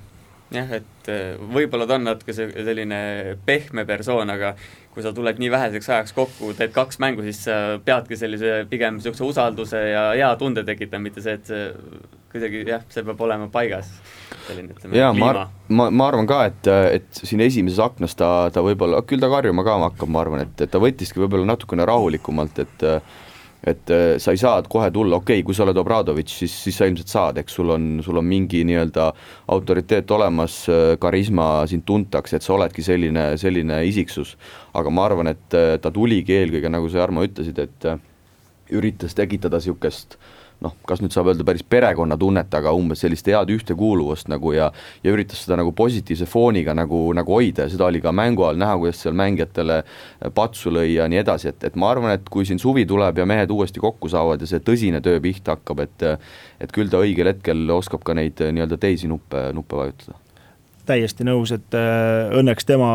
[0.53, 1.09] jah, et
[1.51, 2.99] võib-olla ta on natuke selline
[3.47, 4.53] pehme persoon, aga
[4.97, 8.95] kui sa tuled nii väheseks ajaks kokku, teed kaks mängu, siis sa peadki sellise pigem
[8.97, 11.51] niisuguse usalduse ja hea tunde tekitama, mitte see, et
[12.31, 13.91] kuidagi jah, see peab olema paigas.
[14.97, 19.21] jaa, ma, ma, ma arvan ka, et, et siin esimeses aknas ta, ta võib-olla, küll
[19.21, 22.87] ta karjuma ka hakkab, ma arvan, et, et ta võttiski võib-olla natukene rahulikumalt, et
[23.63, 26.77] et äh, sa ei saa kohe tulla, okei okay,, kui sa oled Obradovitš, siis, siis
[26.77, 29.09] sa ilmselt saad, eks sul on, sul on mingi nii-öelda
[29.53, 34.35] autoriteet olemas, äh, karisma, sind tuntakse, et sa oledki selline, selline isiksus.
[34.77, 37.91] aga ma arvan, et äh, ta tuligi eelkõige, nagu sa, Jarmo, ütlesid, et
[38.77, 43.51] üritas tekitada niisugust äh, noh, kas nüüd saab öelda päris perekonnatunnet, aga umbes sellist head
[43.53, 44.71] ühtekuuluvust nagu ja
[45.03, 48.59] ja üritas seda nagu positiivse fooniga nagu, nagu hoida ja seda oli ka mängu all
[48.59, 49.81] näha, kuidas seal mängijatele
[50.35, 53.27] patsu lõi ja nii edasi, et, et ma arvan, et kui siin suvi tuleb ja
[53.29, 56.07] mehed uuesti kokku saavad ja see tõsine töö pihta hakkab, et
[56.61, 60.17] et küll ta õigel hetkel oskab ka neid nii-öelda teisi nuppe, nuppe vajutada
[60.88, 62.89] täiesti nõus, et äh, õnneks tema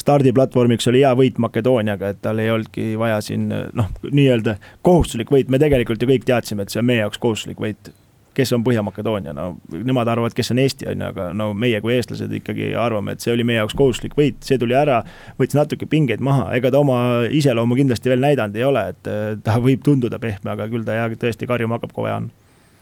[0.00, 5.52] stardiplatvormiks oli hea võit Makedooniaga, et tal ei olnudki vaja siin noh, nii-öelda kohustuslik võit,
[5.52, 7.94] me tegelikult ju kõik teadsime, et see on meie jaoks kohustuslik võit.
[8.34, 11.92] Kes on Põhja-Makedoonia, no nemad arvavad, kes on Eesti, on ju, aga no meie kui
[11.94, 15.04] eestlased ikkagi arvame, et see oli meie jaoks kohustuslik võit, see tuli ära,
[15.38, 16.96] võttis natuke pingeid maha, ega ta oma
[17.30, 20.98] iseloomu kindlasti veel näidanud ei ole, et äh, ta võib tunduda pehme, aga küll ta
[20.98, 22.32] jah, tõesti karjuma hakkab, kui vaja on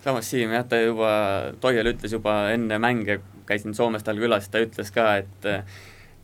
[0.05, 1.13] samas Siim jah, ta juba,
[1.63, 5.65] Toial ütles juba enne mänge, käisin Soomes tal külas, ta ütles ka, et eh,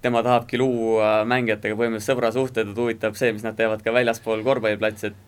[0.03, 5.13] tema tahabki luua mängijatega põhimõtteliselt sõbrasuhted, et huvitab see, mis nad teevad ka väljaspool korvpalliplatsi,
[5.13, 5.25] et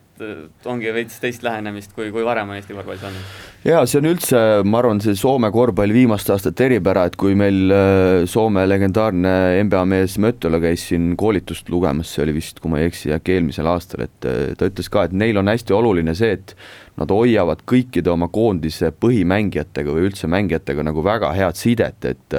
[0.69, 3.37] ongi veits teist lähenemist, kui, kui varem on Eesti korvpallis olnud.
[3.65, 7.73] jaa, see on üldse, ma arvan, see Soome korvpalli viimaste aastate eripära, et kui meil
[7.75, 9.33] äh, Soome legendaarne
[9.65, 13.39] NBA mees Möttola käis siin koolitust lugemas, see oli vist, kui ma ei eksi, äkki
[13.39, 16.55] eelmisel aastal, et äh, ta ütles ka, et neil on hästi oluline see, et
[17.01, 22.39] nad hoiavad kõikide oma koondise põhimängijatega või üldse mängijatega nagu väga head sidet, et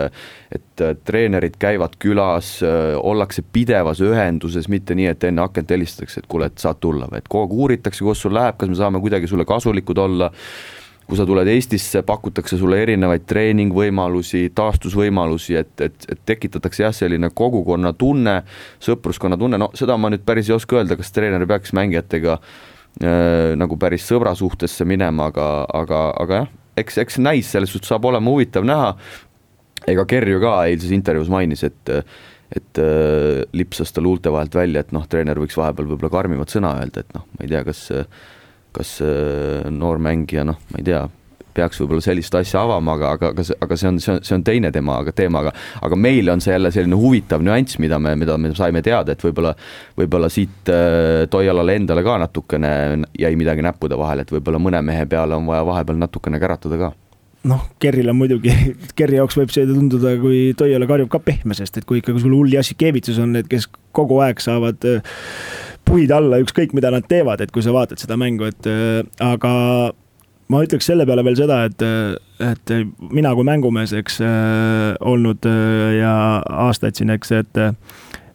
[0.51, 2.57] et treenerid käivad külas,
[2.97, 7.30] ollakse pidevas ühenduses, mitte nii, et enne akent helistatakse, et kuule, et saad tulla, vaid
[7.30, 10.32] kogu aeg uuritakse, kuidas sul läheb, kas me saame kuidagi sulle kasulikud olla,
[11.07, 17.32] kui sa tuled Eestisse, pakutakse sulle erinevaid treeningvõimalusi, taastusvõimalusi, et, et, et tekitatakse jah, selline
[17.36, 18.41] kogukonna tunne,
[18.84, 22.71] sõpruskonna tunne, no seda ma nüüd päris ei oska öelda, kas treener peaks mängijatega äh,
[23.00, 26.50] nagu päris sõbra suhtesse minema, aga, aga, aga jah,
[26.82, 28.92] eks, eks näis, selles suhtes saab olema huvitav näha,
[29.89, 31.96] ega Kerju ka eilses intervjuus mainis, et
[32.52, 36.74] et äh, lipsas ta luulte vahelt välja, et noh, treener võiks vahepeal võib-olla karmimat sõna
[36.82, 37.86] öelda, et noh, ma ei tea, kas
[38.76, 41.06] kas äh, noor mängija, noh, ma ei tea,
[41.54, 44.45] peaks võib-olla sellist asja avama, aga, aga, aga aga see on, see on, see on
[44.47, 45.54] teine tema, aga teema, aga
[45.88, 49.24] aga meile on see jälle selline huvitav nüanss, mida me, mida me saime teada, et
[49.26, 49.54] võib-olla
[49.97, 52.74] võib-olla siit äh, Toialale endale ka natukene
[53.20, 56.91] jäi midagi näppude vahele, et võib-olla mõne mehe peale on vaja vahepeal natukene käratada ka.
[57.49, 58.54] Noh, Kerril on muidugi,
[58.97, 62.36] Kerri jaoks võib see tunduda, kui Toiala karjub ka pehme, sest et kui ikkagi sul
[62.38, 65.02] hull Jassikevitsus on need, kes kogu aeg saavad äh,
[65.88, 69.54] puid alla, ükskõik mida nad teevad, et kui sa vaatad seda mängu, et äh, aga
[70.52, 71.84] ma ütleks selle peale veel seda, et,
[72.43, 72.78] et
[73.14, 76.14] mina kui mängumees, eks äh, olnud äh, ja
[76.68, 77.76] aastaid siin, eks, et äh,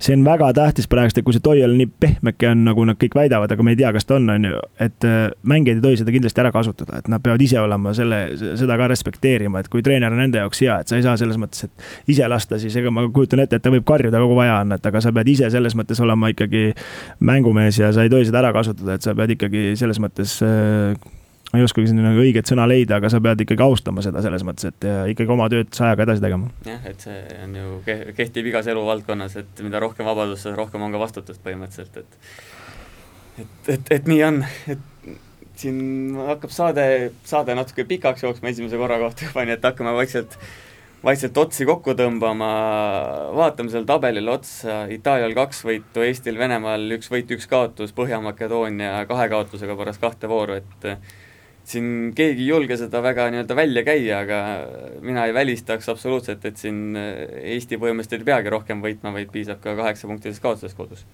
[0.03, 3.17] see on väga tähtis praegust, et kui see Toial nii pehmeke on, nagu nad kõik
[3.17, 5.07] väidavad, aga me ei tea, kas ta on, on ju, et
[5.49, 8.21] mängijad ei tohi seda kindlasti ära kasutada, et nad peavad ise olema selle,
[8.61, 11.41] seda ka respekteerima, et kui treener on nende jaoks hea, et sa ei saa selles
[11.41, 14.61] mõttes, et ise lasta, siis ega ma kujutan ette, et ta võib karjuda kogu vaja
[14.67, 16.69] on, et aga sa pead ise selles mõttes olema ikkagi
[17.25, 20.37] mängumees ja sa ei tohi seda ära kasutada, et sa pead ikkagi selles mõttes
[21.53, 24.45] ma ei oskagi siin nagu õiget sõna leida, aga sa pead ikkagi austama seda selles
[24.47, 26.51] mõttes, et ikkagi oma tööd sajaga edasi tegema.
[26.67, 27.79] jah, et see on ju
[28.19, 32.21] kehtib igas eluvaldkonnas, et mida rohkem vabadust, seda rohkem on ka vastutust põhimõtteliselt, et
[33.37, 34.43] et, et, et nii on,
[34.73, 35.11] et
[35.61, 35.81] siin
[36.27, 36.87] hakkab saade,
[37.25, 40.39] saade natuke pikaks jooksma esimese korra kohta juba, nii et hakkame vaikselt
[41.07, 42.49] vaikselt otsi kokku tõmbama,
[43.37, 49.29] vaatame sellele tabelile otsa, Itaalial kaks võitu, Eestil, Venemaal üks võit, üks kaotus, Põhja-Makedoonia kahe
[49.31, 50.89] kaotusega pärast kahte vooru, et
[51.67, 54.41] siin keegi ei julge seda väga nii-öelda välja käia, aga
[55.03, 59.75] mina ei välistaks absoluutselt, et siin Eesti põhimõtteliselt ei peagi rohkem võitma, vaid piisab ka
[59.79, 61.07] kaheksapunktilisest kaotusest kodus.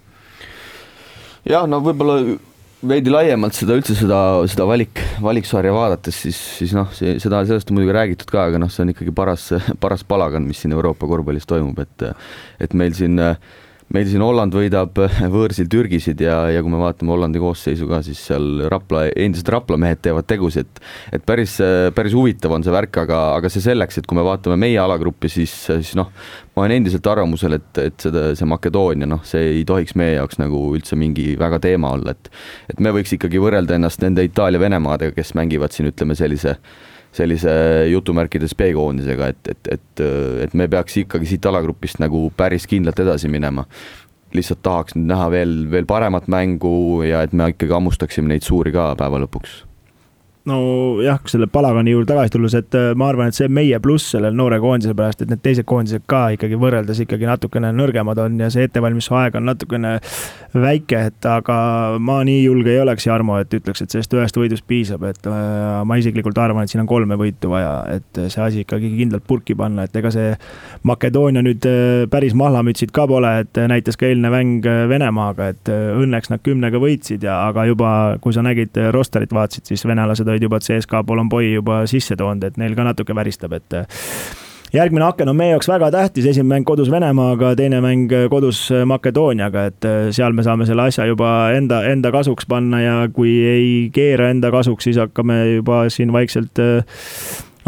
[1.48, 2.20] jah, no võib-olla
[2.88, 4.18] veidi laiemalt seda üldse seda,
[4.50, 8.60] seda valik, valiksarja vaadates, siis, siis noh, see, seda, sellest on muidugi räägitud ka, aga
[8.62, 9.48] noh, see on ikkagi paras,
[9.82, 12.08] paras palagan, mis siin Euroopa korvpallis toimub, et
[12.62, 13.36] et meil siin äh,
[13.92, 14.96] meil siin Holland võidab
[15.34, 19.78] võõrsil Türgisid ja, ja kui me vaatame Hollandi koosseisu ka, siis seal Rapla, endised Rapla
[19.80, 20.80] mehed teevad tegusid,
[21.12, 21.58] et päris,
[21.96, 25.30] päris huvitav on see värk, aga, aga see selleks, et kui me vaatame meie alagruppi,
[25.32, 26.12] siis, siis noh,
[26.56, 30.40] ma olen endiselt arvamusel, et, et seda, see Makedoonia, noh, see ei tohiks meie jaoks
[30.40, 32.32] nagu üldse mingi väga teema olla, et
[32.72, 36.56] et me võiks ikkagi võrrelda ennast nende Itaalia-Venemaadega, kes mängivad siin, ütleme sellise
[37.12, 37.52] sellise
[37.92, 40.04] jutumärkides B-koondisega, et, et, et,
[40.46, 43.66] et me peaks ikkagi siit alagrupist nagu päris kindlalt edasi minema.
[44.32, 48.72] lihtsalt tahaks nüüd näha veel, veel paremat mängu ja et me ikkagi hammustaksime neid suuri
[48.72, 49.60] ka päeva lõpuks
[50.48, 54.10] nojah, kui selle palagani juurde tagasi tulles, et äh, ma arvan, et see meie pluss
[54.16, 58.40] sellel noore koondise pärast, et need teised koondised ka ikkagi võrreldes ikkagi natukene nõrgemad on
[58.42, 59.92] ja see ettevalmistuse aeg on natukene
[60.52, 61.58] väike, et aga
[62.02, 65.82] ma nii julge ei oleks, Jarmo, et ütleks, et sellest ühest võidust piisab, et äh,
[65.86, 69.54] ma isiklikult arvan, et siin on kolme võitu vaja, et see asi ikkagi kindlalt purki
[69.58, 70.34] panna, et ega see
[70.90, 76.34] Makedoonia nüüd äh, päris mahlamütsid ka pole, et näitas ka eilne mäng Venemaaga, et õnneks
[76.34, 80.60] nad kümnega võitsid ja, aga juba, kui sa nägid rosterit vaatasid, siis venelased olid juba
[80.62, 83.76] CSKA Bolomboi juba sisse toonud, et neil ka natuke väristab, et
[84.72, 89.66] järgmine aken on meie jaoks väga tähtis, esimene mäng kodus Venemaaga, teine mäng kodus Makedooniaga,
[89.72, 94.30] et seal me saame selle asja juba enda, enda kasuks panna ja kui ei keera
[94.32, 96.64] enda kasuks, siis hakkame juba siin vaikselt,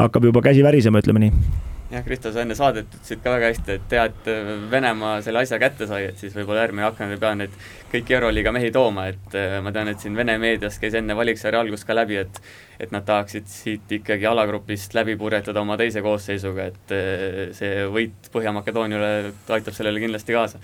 [0.00, 3.76] hakkab juba käsi värisema, ütleme nii jah, Kristo, sa enne saadet ütlesid ka väga hästi,
[3.78, 4.28] et hea, et
[4.70, 7.54] Venemaa selle asja kätte sai, et siis võib-olla järgmine aken ei pea neid
[7.92, 11.62] kõiki Euroliiga mehi tooma, et äh, ma tean, et siin Vene meedias käis enne valiksarja
[11.64, 12.42] algust ka läbi, et
[12.82, 18.30] et nad tahaksid siit ikkagi alagrupist läbi purjetada oma teise koosseisuga, et äh, see võit
[18.34, 20.62] Põhja-Makedooniale aitab sellele kindlasti kaasa.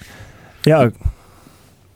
[0.66, 0.86] jaa,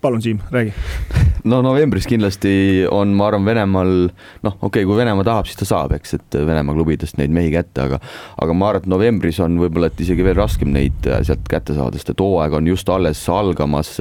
[0.00, 2.54] palun, Siim, räägi no novembris kindlasti
[2.90, 6.38] on, ma arvan, Venemaal noh, okei okay,, kui Venemaa tahab, siis ta saab, eks, et
[6.40, 8.00] Venemaa klubidest neid mehi kätte, aga
[8.42, 11.76] aga ma arvan, et novembris on võib-olla, et isegi veel raskem neid äh, sealt kätte
[11.76, 13.96] saada, sest et hooaeg on just alles algamas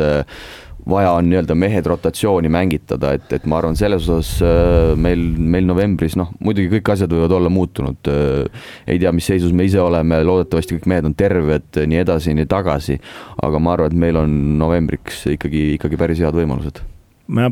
[0.89, 5.67] vaja on nii-öelda mehed rotatsiooni mängitada, et, et ma arvan, selles osas äh, meil, meil
[5.67, 8.11] novembris noh, muidugi kõik asjad võivad olla muutunud.
[8.11, 12.35] Äh, ei tea, mis seisus me ise oleme, loodetavasti kõik mehed on terved, nii edasi,
[12.35, 12.99] nii tagasi.
[13.43, 16.83] aga ma arvan, et meil on novembriks ikkagi, ikkagi päris head võimalused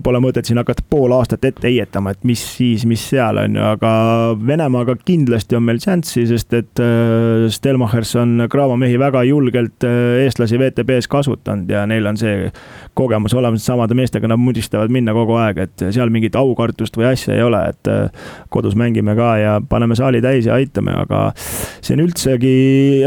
[0.03, 3.61] Pole mõtet siin hakata pool aastat ette heietama, et mis siis, mis seal on ju,
[3.63, 3.91] aga
[4.35, 10.25] Venemaaga kindlasti on meil šanssi, sest et äh, Stelmachers on Graavo mehi väga julgelt äh,
[10.25, 12.51] eestlasi WTB-s kasutanud ja neil on see
[12.99, 17.39] kogemus olemas, samade meestega nad mudistavad minna kogu aeg, et seal mingit aukartust või asja
[17.39, 21.29] ei ole, et äh, kodus mängime ka ja paneme saali täis ja aitame, aga
[21.79, 22.55] see on üldsegi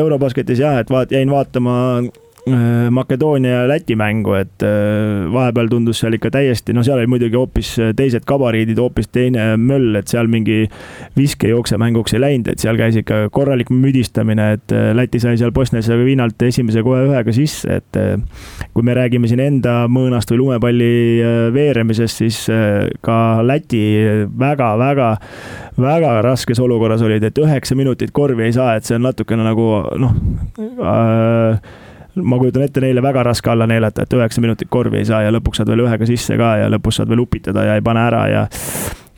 [0.01, 1.77] Eurobasketis jah, et vaat-, jäin vaatama
[2.91, 7.39] Makedoonia ja Läti mängu, et äh, vahepeal tundus seal ikka täiesti, no seal oli muidugi
[7.39, 10.67] hoopis äh, teised gabariidid, hoopis teine möll, et seal mingi
[11.17, 16.45] viskejookse mänguks ei läinud, et seal käis ikka korralik müdistamine, et Läti sai seal Bosnia-Hertsegoviinalt
[16.45, 18.01] esimese kohe ühega sisse, et
[18.77, 20.93] kui me räägime siin enda mõõnast või lumepalli
[21.55, 22.43] veeremisest, siis
[23.05, 23.85] ka Läti
[24.39, 25.15] väga-väga
[25.81, 29.67] väga raskes olukorras olid, et üheksa minutit korvi ei saa, et see on natukene nagu
[29.99, 30.15] noh
[30.61, 31.73] äh,
[32.23, 35.33] ma kujutan ette, neile väga raske alla neelata, et üheksa minutit korvi ei saa ja
[35.35, 38.23] lõpuks saad veel ühega sisse ka ja lõpus saad veel upitada ja ei pane ära
[38.31, 38.45] ja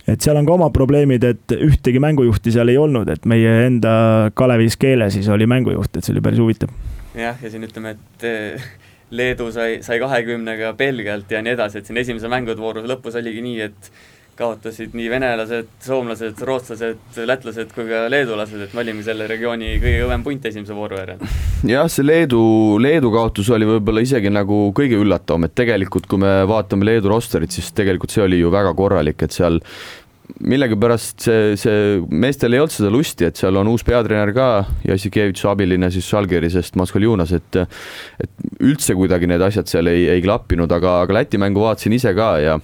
[0.06, 3.92] et seal on ka omad probleemid, et ühtegi mängujuhti seal ei olnud, et meie enda
[4.38, 6.72] Kalevis keele siis oli mängujuht, et see oli päris huvitav.
[7.16, 8.68] jah, ja siin ütleme, et eh,
[9.10, 13.42] Leedu sai, sai kahekümnega Belgialt ja nii edasi, et siin esimese mängude vooru lõpus oligi
[13.44, 13.90] nii, et
[14.36, 20.02] kaotasid nii venelased, soomlased, rootslased, lätlased kui ka leedulased, et me olimegi selle regiooni kõige
[20.04, 21.22] kõvem punt esimese vooru järel.
[21.66, 22.40] jah, see Leedu,
[22.82, 27.54] Leedu kaotus oli võib-olla isegi nagu kõige üllatavam, et tegelikult kui me vaatame Leedu rosterit,
[27.54, 29.60] siis tegelikult see oli ju väga korralik, et seal
[30.42, 34.48] millegipärast see, see, meestel ei olnud seda lusti, et seal on uus peatreener ka,
[34.88, 40.72] Jassikevitš abiline siis Žalgirisest, Maskoljunas, et et üldse kuidagi need asjad seal ei, ei klappinud,
[40.72, 42.58] aga, aga Läti mängu vaatasin ise ka ja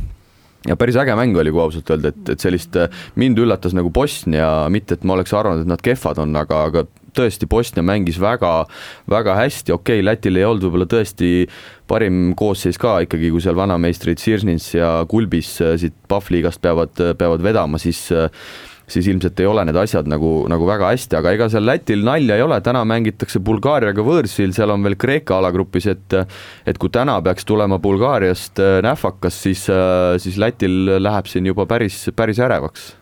[0.68, 2.78] ja päris äge mäng oli, kui ausalt öelda, et, et sellist,
[3.18, 6.84] mind üllatas nagu Bosnia, mitte et ma oleks arvanud, et nad kehvad on, aga, aga
[7.16, 8.52] tõesti, Bosnia mängis väga,
[9.10, 11.46] väga hästi, okei okay,, Lätil ei olnud võib-olla tõesti
[11.90, 17.80] parim koosseis ka ikkagi, kui seal vanameistrid Sirsnins ja Kulbis siit Pahvliigast peavad, peavad vedama,
[17.82, 18.06] siis
[18.92, 22.36] siis ilmselt ei ole need asjad nagu, nagu väga hästi, aga ega seal Lätil nalja
[22.38, 26.18] ei ole, täna mängitakse Bulgaariaga võõrsil, seal on veel Kreeka alagrupis, et
[26.68, 31.66] et kui täna peaks tulema Bulgaariast äh, nähvakas, siis, äh, siis Lätil läheb siin juba
[31.66, 32.92] päris, päris ärevaks.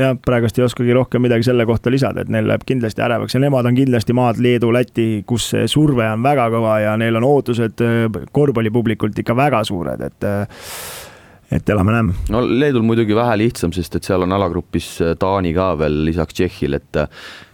[0.00, 3.42] Jah, praegust ei oskagi rohkem midagi selle kohta lisada, et neil läheb kindlasti ärevaks ja
[3.42, 7.28] nemad on kindlasti maad Leedu, Läti, kus see surve on väga kõva ja neil on
[7.28, 10.30] ootused äh, korvpallipublikult ikka väga suured, et
[11.52, 12.14] et elame-näeme.
[12.32, 16.36] no Leedul muidugi vähe lihtsam, sest et seal on alagrupis äh, Taani ka veel lisaks
[16.38, 17.00] Tšehhil, et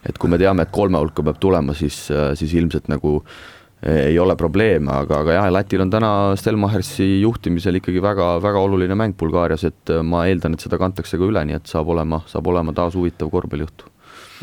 [0.09, 4.09] et kui me teame, et kolme hulka peab tulema, siis, äh, siis ilmselt nagu äh,
[4.09, 8.99] ei ole probleeme, aga, aga jah, Lätil on täna Stelmachersi juhtimisel ikkagi väga, väga oluline
[8.99, 12.51] mäng Bulgaarias, et ma eeldan, et seda kantakse ka üle, nii et saab olema, saab
[12.55, 13.87] olema taas huvitav korvpallijuht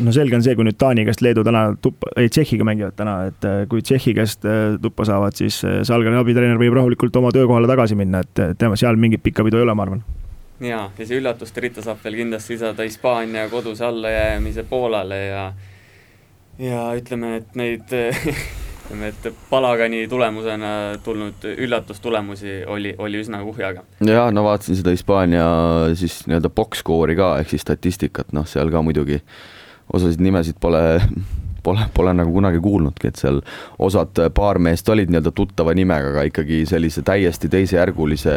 [0.03, 3.15] no selge on see, kui nüüd Taani käest Leedu täna tuppa, ei Tšehhiga mängivad täna,
[3.29, 7.31] et äh, kui Tšehhi käest äh, tuppa saavad, siis äh, Salgari abitreener võib rahulikult oma
[7.35, 10.03] töökohale tagasi minna, et tema seal mingit pikka pidu ei ole, ma arvan.
[10.63, 15.47] jaa, ja see üllatuste rita saab veel kindlasti lisada Hispaania koduse allajäämise Poolale ja
[16.59, 17.91] ja ütleme, et neid
[18.85, 20.69] ütleme, et palagani tulemusena
[21.03, 23.83] tulnud üllatustulemusi oli, oli üsna kuhjaga.
[24.07, 25.45] jaa, no vaatasin seda Hispaania
[25.95, 29.21] siis nii-öelda box-score'i ka, ehk siis statistikat, noh, seal ka muidugi
[29.93, 30.81] osasid nimesid pole
[31.65, 33.41] pole, pole nagu kunagi kuulnudki, et seal
[33.83, 38.35] osad paar meest olid nii-öelda tuttava nimega, aga ikkagi sellise täiesti teisejärgulise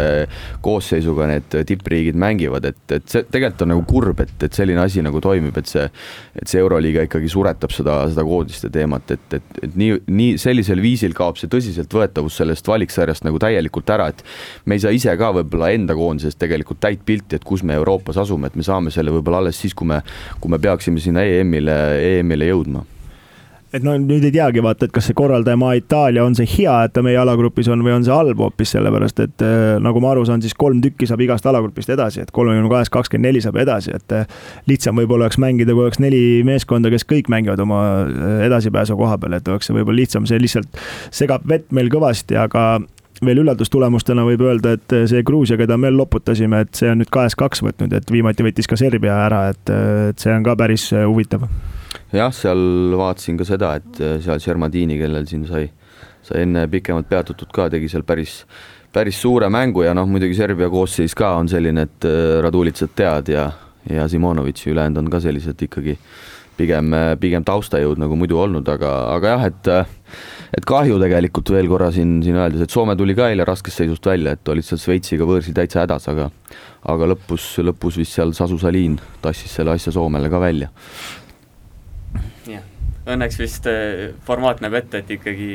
[0.64, 5.04] koosseisuga need tippriigid mängivad, et, et see tegelikult on nagu kurb, et, et selline asi
[5.04, 5.86] nagu toimib, et see,
[6.38, 10.82] et see Euroliiga ikkagi suretab seda, seda koondiste teemat, et, et, et nii, nii sellisel
[10.84, 14.24] viisil kaob see tõsiseltvõetavus sellest valiksarjast nagu täielikult ära, et
[14.66, 18.20] me ei saa ise ka võib-olla enda koondisest tegelikult täit pilti, et kus me Euroopas
[18.24, 20.02] asume, et me saame selle võib-olla alles siis, kui me,
[20.40, 21.78] kui me peaksime sinna EM-ile,
[22.18, 22.86] EM-ile jõudma
[23.74, 26.94] et no nüüd ei teagi vaata, et kas see korraldajamaa Itaalia on see hea, et
[26.96, 30.24] ta meie alagrupis on või on see halb hoopis sellepärast, et äh, nagu ma aru
[30.28, 33.92] saan, siis kolm tükki saab igast alagrupist edasi, et kolmekümne kahest kakskümmend neli saab edasi,
[33.98, 34.36] et äh,
[34.70, 39.18] lihtsam võib-olla oleks mängida, kui oleks neli meeskonda, kes kõik mängivad oma äh, edasipääsu koha
[39.20, 40.80] peal, et oleks see võib-olla lihtsam, see lihtsalt
[41.12, 42.70] segab vett meil kõvasti, aga
[43.24, 47.36] veel üllatustulemustena võib öelda, et see Gruusia, keda me loputasime, et see on nüüd kahest
[47.36, 49.74] kaks võtnud, et viimati võttis ka Serbia ära, et,
[50.12, 51.48] et see on ka päris huvitav
[52.12, 55.68] jah, seal vaatasin ka seda, et äh, seal Šermadini, kellel siin sai,
[56.26, 58.40] sai enne pikemalt peatutud ka, tegi seal päris,
[58.94, 63.32] päris suure mängu ja noh, muidugi Serbia koosseis ka on selline, et äh, Radulitsat tead
[63.34, 63.50] ja,
[63.90, 65.98] ja Simonovitši ülejäänud on ka sellised ikkagi
[66.58, 66.90] pigem,
[67.22, 69.72] pigem taustajõud nagu muidu olnud, aga, aga jah, et
[70.58, 74.06] et kahju tegelikult veel korra siin, siin öeldes, et Soome tuli ka eile raskest seisust
[74.08, 76.30] välja, et olid seal Šveitsiga võõrsil täitsa hädas, aga
[76.88, 80.70] aga lõpus, lõpus vist seal Sasu Salin tassis selle asja Soomele ka välja
[83.14, 85.50] õnneks vist äh, formaat näeb ette, et ikkagi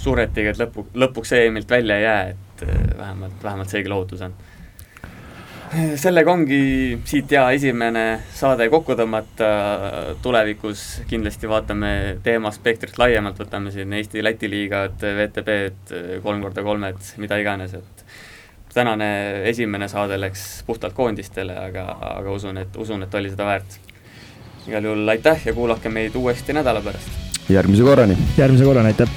[0.00, 4.36] suretigi, et lõpu, lõpuks EM-ilt välja ei jää, et äh, vähemalt, vähemalt seegi lohutus on.
[5.98, 6.60] sellega ongi
[7.04, 8.04] siit hea esimene
[8.34, 9.48] saade kokku tõmmata,
[10.22, 11.90] tulevikus kindlasti vaatame
[12.22, 18.06] teema spektrit laiemalt, võtame siin Eesti-Läti liigad, VTB-d, kolm korda kolmed, mida iganes, et
[18.76, 19.08] tänane
[19.48, 21.88] esimene saade läks puhtalt koondistele, aga,
[22.20, 23.78] aga usun, et, usun, et oli seda väärt
[24.68, 27.08] igal juhul aitäh ja kuulake meid uuesti nädala pärast.
[27.48, 28.18] järgmise korrani.
[28.38, 29.08] järgmise korrani, aitäh